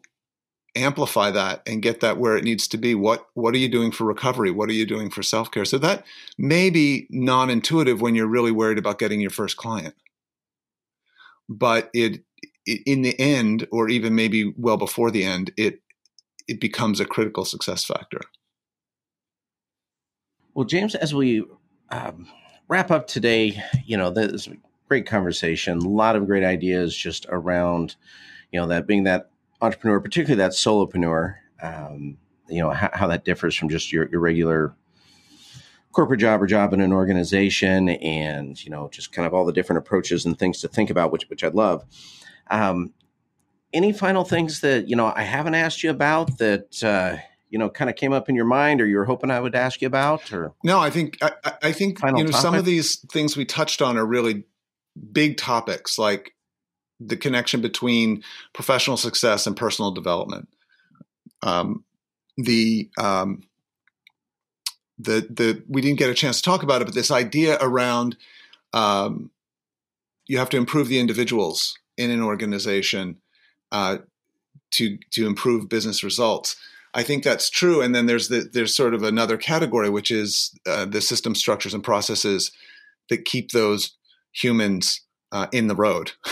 amplify 0.74 1.30
that 1.30 1.62
and 1.66 1.82
get 1.82 2.00
that 2.00 2.18
where 2.18 2.36
it 2.36 2.44
needs 2.44 2.68
to 2.68 2.76
be? 2.76 2.94
What 2.94 3.26
what 3.34 3.54
are 3.54 3.58
you 3.58 3.68
doing 3.68 3.92
for 3.92 4.04
recovery? 4.04 4.50
What 4.50 4.68
are 4.68 4.74
you 4.74 4.86
doing 4.86 5.08
for 5.08 5.22
self-care? 5.22 5.64
So 5.64 5.78
that 5.78 6.04
may 6.36 6.68
be 6.68 7.06
non-intuitive 7.10 8.00
when 8.00 8.14
you're 8.14 8.26
really 8.26 8.52
worried 8.52 8.78
about 8.78 8.98
getting 8.98 9.20
your 9.20 9.30
first 9.30 9.56
client. 9.56 9.94
But 11.48 11.90
it, 11.94 12.24
in 12.66 13.02
the 13.02 13.18
end 13.18 13.66
or 13.70 13.88
even 13.88 14.14
maybe 14.14 14.52
well 14.56 14.76
before 14.76 15.10
the 15.10 15.24
end, 15.24 15.52
it 15.56 15.80
it 16.48 16.60
becomes 16.60 16.98
a 16.98 17.04
critical 17.04 17.44
success 17.44 17.84
factor. 17.84 18.20
Well, 20.58 20.64
James, 20.64 20.96
as 20.96 21.14
we 21.14 21.44
um, 21.90 22.26
wrap 22.66 22.90
up 22.90 23.06
today, 23.06 23.62
you 23.86 23.96
know, 23.96 24.10
this 24.10 24.48
great 24.88 25.06
conversation, 25.06 25.78
a 25.78 25.88
lot 25.88 26.16
of 26.16 26.26
great 26.26 26.42
ideas 26.42 26.96
just 26.96 27.26
around, 27.28 27.94
you 28.50 28.58
know, 28.58 28.66
that 28.66 28.88
being 28.88 29.04
that 29.04 29.30
entrepreneur, 29.62 30.00
particularly 30.00 30.38
that 30.38 30.50
solopreneur, 30.50 31.36
um, 31.62 32.18
you 32.48 32.60
know, 32.60 32.70
how, 32.70 32.90
how, 32.92 33.06
that 33.06 33.24
differs 33.24 33.54
from 33.54 33.68
just 33.68 33.92
your, 33.92 34.08
your 34.08 34.18
regular 34.18 34.74
corporate 35.92 36.18
job 36.18 36.42
or 36.42 36.48
job 36.48 36.72
in 36.72 36.80
an 36.80 36.92
organization, 36.92 37.90
and 37.90 38.60
you 38.64 38.68
know, 38.68 38.88
just 38.90 39.12
kind 39.12 39.26
of 39.28 39.34
all 39.34 39.46
the 39.46 39.52
different 39.52 39.78
approaches 39.78 40.26
and 40.26 40.40
things 40.40 40.60
to 40.62 40.66
think 40.66 40.90
about, 40.90 41.12
which 41.12 41.30
which 41.30 41.44
I 41.44 41.48
love. 41.50 41.84
Um, 42.50 42.92
any 43.72 43.92
final 43.92 44.24
things 44.24 44.60
that 44.62 44.88
you 44.88 44.96
know 44.96 45.12
I 45.14 45.22
haven't 45.22 45.54
asked 45.54 45.84
you 45.84 45.90
about 45.90 46.38
that 46.38 46.82
uh, 46.82 47.18
you 47.50 47.58
know 47.58 47.70
kind 47.70 47.90
of 47.90 47.96
came 47.96 48.12
up 48.12 48.28
in 48.28 48.34
your 48.34 48.44
mind, 48.44 48.80
or 48.80 48.86
you 48.86 48.96
were 48.96 49.04
hoping 49.04 49.30
I 49.30 49.40
would 49.40 49.54
ask 49.54 49.80
you 49.80 49.86
about? 49.86 50.32
Or 50.32 50.52
no, 50.62 50.78
I 50.78 50.90
think 50.90 51.18
I, 51.22 51.32
I 51.62 51.72
think 51.72 52.00
you 52.02 52.12
know 52.12 52.18
topic? 52.24 52.36
some 52.36 52.54
of 52.54 52.64
these 52.64 52.96
things 53.12 53.36
we 53.36 53.44
touched 53.44 53.82
on 53.82 53.96
are 53.96 54.06
really 54.06 54.44
big 55.12 55.36
topics, 55.36 55.98
like 55.98 56.32
the 57.00 57.16
connection 57.16 57.60
between 57.60 58.22
professional 58.52 58.96
success 58.96 59.46
and 59.46 59.56
personal 59.56 59.90
development. 59.90 60.48
Um, 61.42 61.84
the 62.36 62.90
um, 62.98 63.42
the 64.98 65.26
the 65.30 65.62
we 65.68 65.80
didn't 65.80 65.98
get 65.98 66.10
a 66.10 66.14
chance 66.14 66.38
to 66.38 66.42
talk 66.42 66.62
about 66.62 66.82
it, 66.82 66.86
but 66.86 66.94
this 66.94 67.10
idea 67.10 67.58
around 67.60 68.16
um, 68.72 69.30
you 70.26 70.38
have 70.38 70.50
to 70.50 70.56
improve 70.56 70.88
the 70.88 70.98
individuals 70.98 71.78
in 71.96 72.10
an 72.10 72.22
organization 72.22 73.16
uh, 73.72 73.98
to 74.72 74.98
to 75.10 75.26
improve 75.26 75.68
business 75.68 76.02
results. 76.02 76.56
I 76.94 77.02
think 77.02 77.22
that's 77.22 77.50
true. 77.50 77.80
And 77.80 77.94
then 77.94 78.06
there's 78.06 78.28
the, 78.28 78.48
there's 78.52 78.74
sort 78.74 78.94
of 78.94 79.02
another 79.02 79.36
category, 79.36 79.90
which 79.90 80.10
is 80.10 80.52
uh, 80.66 80.84
the 80.84 81.00
system 81.00 81.34
structures 81.34 81.74
and 81.74 81.84
processes 81.84 82.50
that 83.10 83.24
keep 83.24 83.50
those 83.50 83.96
humans 84.32 85.04
uh, 85.32 85.46
in 85.52 85.68
the 85.68 85.76
road. 85.76 86.12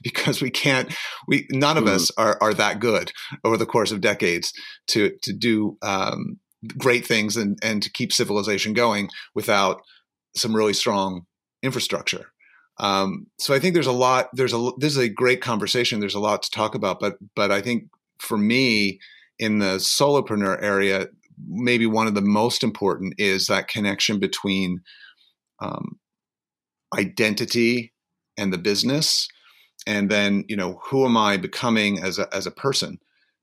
because 0.00 0.40
we 0.40 0.48
can't 0.48 0.94
we 1.26 1.44
none 1.50 1.76
of 1.76 1.82
mm. 1.82 1.88
us 1.88 2.08
are, 2.16 2.38
are 2.40 2.54
that 2.54 2.78
good 2.78 3.10
over 3.42 3.56
the 3.56 3.66
course 3.66 3.90
of 3.90 4.00
decades 4.00 4.52
to 4.86 5.10
to 5.24 5.32
do 5.32 5.76
um, 5.82 6.38
great 6.76 7.04
things 7.04 7.36
and 7.36 7.58
and 7.64 7.82
to 7.82 7.90
keep 7.90 8.12
civilization 8.12 8.74
going 8.74 9.08
without 9.34 9.82
some 10.36 10.54
really 10.54 10.72
strong 10.72 11.22
infrastructure 11.64 12.30
um, 12.80 13.26
so 13.38 13.54
I 13.54 13.58
think 13.58 13.74
there's 13.74 13.86
a 13.86 13.92
lot. 13.92 14.28
There's 14.32 14.52
a 14.52 14.70
this 14.78 14.92
is 14.92 14.98
a 14.98 15.08
great 15.08 15.40
conversation. 15.40 16.00
There's 16.00 16.14
a 16.14 16.20
lot 16.20 16.42
to 16.44 16.50
talk 16.50 16.74
about, 16.74 17.00
but 17.00 17.16
but 17.34 17.50
I 17.50 17.60
think 17.60 17.88
for 18.20 18.38
me 18.38 19.00
in 19.38 19.58
the 19.58 19.76
solopreneur 19.76 20.62
area, 20.62 21.08
maybe 21.46 21.86
one 21.86 22.06
of 22.06 22.14
the 22.14 22.20
most 22.20 22.62
important 22.62 23.14
is 23.18 23.46
that 23.46 23.68
connection 23.68 24.18
between 24.18 24.80
um, 25.60 25.98
identity 26.96 27.92
and 28.36 28.52
the 28.52 28.58
business, 28.58 29.28
and 29.86 30.10
then 30.10 30.44
you 30.48 30.56
know 30.56 30.80
who 30.84 31.04
am 31.04 31.16
I 31.16 31.36
becoming 31.36 32.02
as 32.02 32.18
a 32.18 32.28
as 32.32 32.46
a 32.46 32.50
person? 32.50 32.98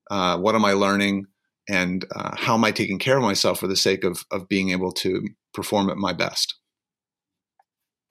Uh, 0.10 0.38
what 0.38 0.56
am 0.56 0.66
I 0.66 0.74
learning? 0.74 1.26
And 1.68 2.06
uh, 2.16 2.36
how 2.36 2.54
am 2.54 2.64
I 2.64 2.72
taking 2.72 3.00
care 3.00 3.18
of 3.18 3.24
myself 3.24 3.60
for 3.60 3.68
the 3.68 3.76
sake 3.76 4.04
of 4.04 4.26
of 4.32 4.48
being 4.48 4.70
able 4.70 4.92
to 4.94 5.28
perform 5.54 5.90
at 5.90 5.98
my 5.98 6.14
best? 6.14 6.56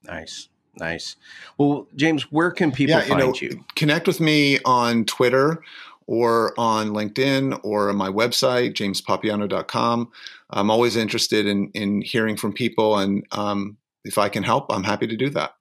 Nice. 0.02 0.48
Nice. 0.76 1.16
Well, 1.56 1.86
James, 1.94 2.32
where 2.32 2.50
can 2.50 2.72
people 2.72 2.96
yeah, 2.96 3.02
you 3.02 3.08
find 3.08 3.20
know, 3.20 3.34
you? 3.34 3.64
Connect 3.76 4.08
with 4.08 4.18
me 4.18 4.58
on 4.64 5.04
Twitter 5.04 5.62
or 6.06 6.52
on 6.58 6.90
LinkedIn 6.90 7.60
or 7.62 7.88
on 7.88 7.96
my 7.96 8.08
website, 8.08 8.74
jamespapiano.com. 8.74 10.10
I'm 10.50 10.70
always 10.70 10.96
interested 10.96 11.46
in, 11.46 11.70
in 11.74 12.02
hearing 12.02 12.36
from 12.36 12.52
people. 12.52 12.98
And 12.98 13.26
um, 13.32 13.76
if 14.04 14.18
I 14.18 14.28
can 14.28 14.42
help, 14.42 14.66
I'm 14.70 14.84
happy 14.84 15.06
to 15.06 15.16
do 15.16 15.30
that. 15.30 15.54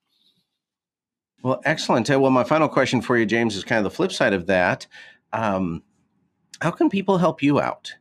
Well, 1.42 1.60
excellent. 1.64 2.08
Well, 2.08 2.30
my 2.30 2.44
final 2.44 2.68
question 2.68 3.02
for 3.02 3.16
you, 3.18 3.26
James, 3.26 3.56
is 3.56 3.64
kind 3.64 3.78
of 3.78 3.84
the 3.84 3.94
flip 3.94 4.12
side 4.12 4.32
of 4.32 4.46
that. 4.46 4.86
Um, 5.32 5.82
how 6.60 6.70
can 6.70 6.88
people 6.88 7.18
help 7.18 7.42
you 7.42 7.60
out? 7.60 7.92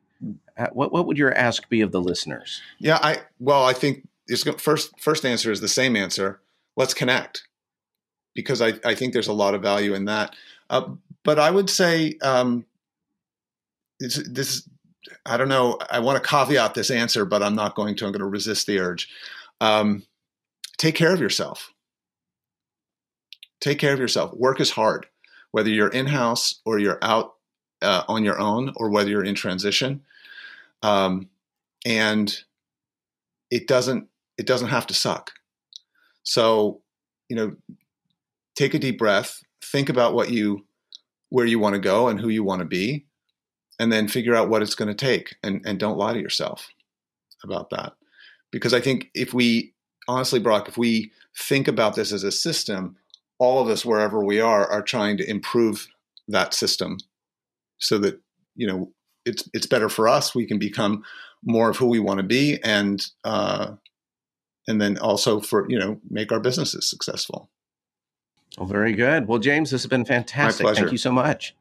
Uh, 0.58 0.68
what, 0.72 0.94
what 0.94 1.08
would 1.08 1.18
your 1.18 1.34
ask 1.34 1.68
be 1.68 1.82
of 1.82 1.92
the 1.92 2.00
listeners? 2.00 2.62
Yeah, 2.80 3.00
I 3.02 3.22
well, 3.40 3.66
I 3.66 3.74
think 3.74 4.08
it's 4.28 4.44
first 4.62 4.98
first 5.00 5.26
answer 5.26 5.52
is 5.52 5.60
the 5.60 5.68
same 5.68 5.96
answer 5.96 6.40
let's 6.76 6.94
connect 6.94 7.48
because 8.34 8.62
I, 8.62 8.74
I 8.84 8.96
think 8.96 9.14
there's 9.14 9.28
a 9.28 9.34
lot 9.34 9.54
of 9.54 9.62
value 9.62 9.94
in 9.94 10.06
that. 10.06 10.36
Uh, 10.70 10.90
but 11.24 11.40
I 11.40 11.50
would 11.50 11.70
say 11.70 12.18
um, 12.22 12.66
this, 14.00 14.68
I 15.26 15.38
don't 15.38 15.50
know. 15.50 15.78
I 15.90 16.00
want 16.00 16.22
to 16.22 16.30
caveat 16.30 16.74
this 16.74 16.92
answer, 16.92 17.26
but 17.26 17.42
I'm 17.42 17.56
not 17.56 17.76
going 17.76 17.96
to. 17.96 18.06
I'm 18.06 18.12
going 18.12 18.20
to 18.20 18.26
resist 18.26 18.68
the 18.68 18.80
urge. 18.80 19.10
Um, 19.62 20.04
take 20.78 20.96
care 20.96 21.14
of 21.14 21.22
yourself. 21.22 21.72
Take 23.62 23.80
care 23.80 23.94
of 23.94 24.00
yourself. 24.00 24.34
Work 24.34 24.60
is 24.60 24.72
hard, 24.72 25.08
whether 25.52 25.70
you're 25.70 25.88
in 25.88 26.08
house 26.08 26.60
or 26.66 26.80
you're 26.80 27.00
out 27.02 27.36
uh, 27.82 28.04
on 28.08 28.24
your 28.24 28.40
own, 28.40 28.74
or 28.76 28.90
whether 28.90 29.10
you're 29.10 29.24
in 29.24 29.36
transition. 29.36 30.02
Um, 30.82 31.30
and 31.86 32.44
it 33.50 33.68
doesn't. 33.68 34.08
It 34.38 34.48
doesn't 34.48 34.70
have 34.70 34.88
to 34.88 34.94
suck. 34.94 35.32
So, 36.24 36.82
you 37.30 37.36
know, 37.36 37.56
take 38.56 38.74
a 38.74 38.80
deep 38.80 38.98
breath, 38.98 39.44
think 39.62 39.90
about 39.90 40.14
what 40.14 40.32
you 40.32 40.66
where 41.34 41.48
you 41.48 41.58
want 41.58 41.74
to 41.74 41.82
go 41.82 42.10
and 42.10 42.20
who 42.20 42.30
you 42.30 42.44
want 42.44 42.60
to 42.60 42.66
be, 42.66 43.08
and 43.80 43.92
then 43.92 44.08
figure 44.08 44.36
out 44.36 44.50
what 44.50 44.62
it's 44.62 44.76
going 44.76 44.88
to 44.88 44.94
take 44.94 45.36
and, 45.42 45.64
and 45.66 45.80
don't 45.80 45.98
lie 45.98 46.14
to 46.14 46.20
yourself 46.20 46.70
about 47.44 47.72
that. 47.72 47.94
Because 48.52 48.72
I 48.72 48.80
think 48.80 49.10
if 49.16 49.34
we 49.34 49.74
honestly, 50.08 50.40
Brock, 50.40 50.68
if 50.68 50.78
we 50.78 51.12
think 51.36 51.68
about 51.68 51.96
this 51.96 52.12
as 52.12 52.24
a 52.24 52.32
system, 52.32 52.98
all 53.40 53.60
of 53.60 53.68
us, 53.68 53.84
wherever 53.84 54.24
we 54.24 54.40
are, 54.40 54.70
are 54.70 54.84
trying 54.84 55.18
to 55.18 55.28
improve 55.28 55.88
that 56.28 56.54
system 56.54 56.98
so 57.80 57.98
that, 57.98 58.22
you 58.56 58.68
know, 58.68 58.92
it's 59.26 59.50
it's 59.56 59.66
better 59.66 59.90
for 59.90 60.08
us. 60.08 60.36
We 60.36 60.46
can 60.46 60.60
become 60.60 61.04
more 61.44 61.68
of 61.68 61.78
who 61.78 61.88
we 61.88 62.00
want 62.00 62.20
to 62.20 62.24
be 62.24 62.60
and 62.64 63.04
uh, 63.24 63.72
and 64.68 64.80
then 64.80 65.00
also 65.00 65.40
for 65.40 65.66
you 65.68 65.80
know 65.80 66.00
make 66.12 66.32
our 66.32 66.40
businesses 66.40 66.88
successful. 66.88 67.50
Well, 68.58 68.68
very 68.68 68.94
good. 68.94 69.28
Well, 69.28 69.40
James, 69.40 69.72
this 69.72 69.82
has 69.82 69.90
been 69.90 70.06
fantastic. 70.06 70.68
Thank 70.76 70.92
you 70.92 70.98
so 70.98 71.12
much. 71.12 71.56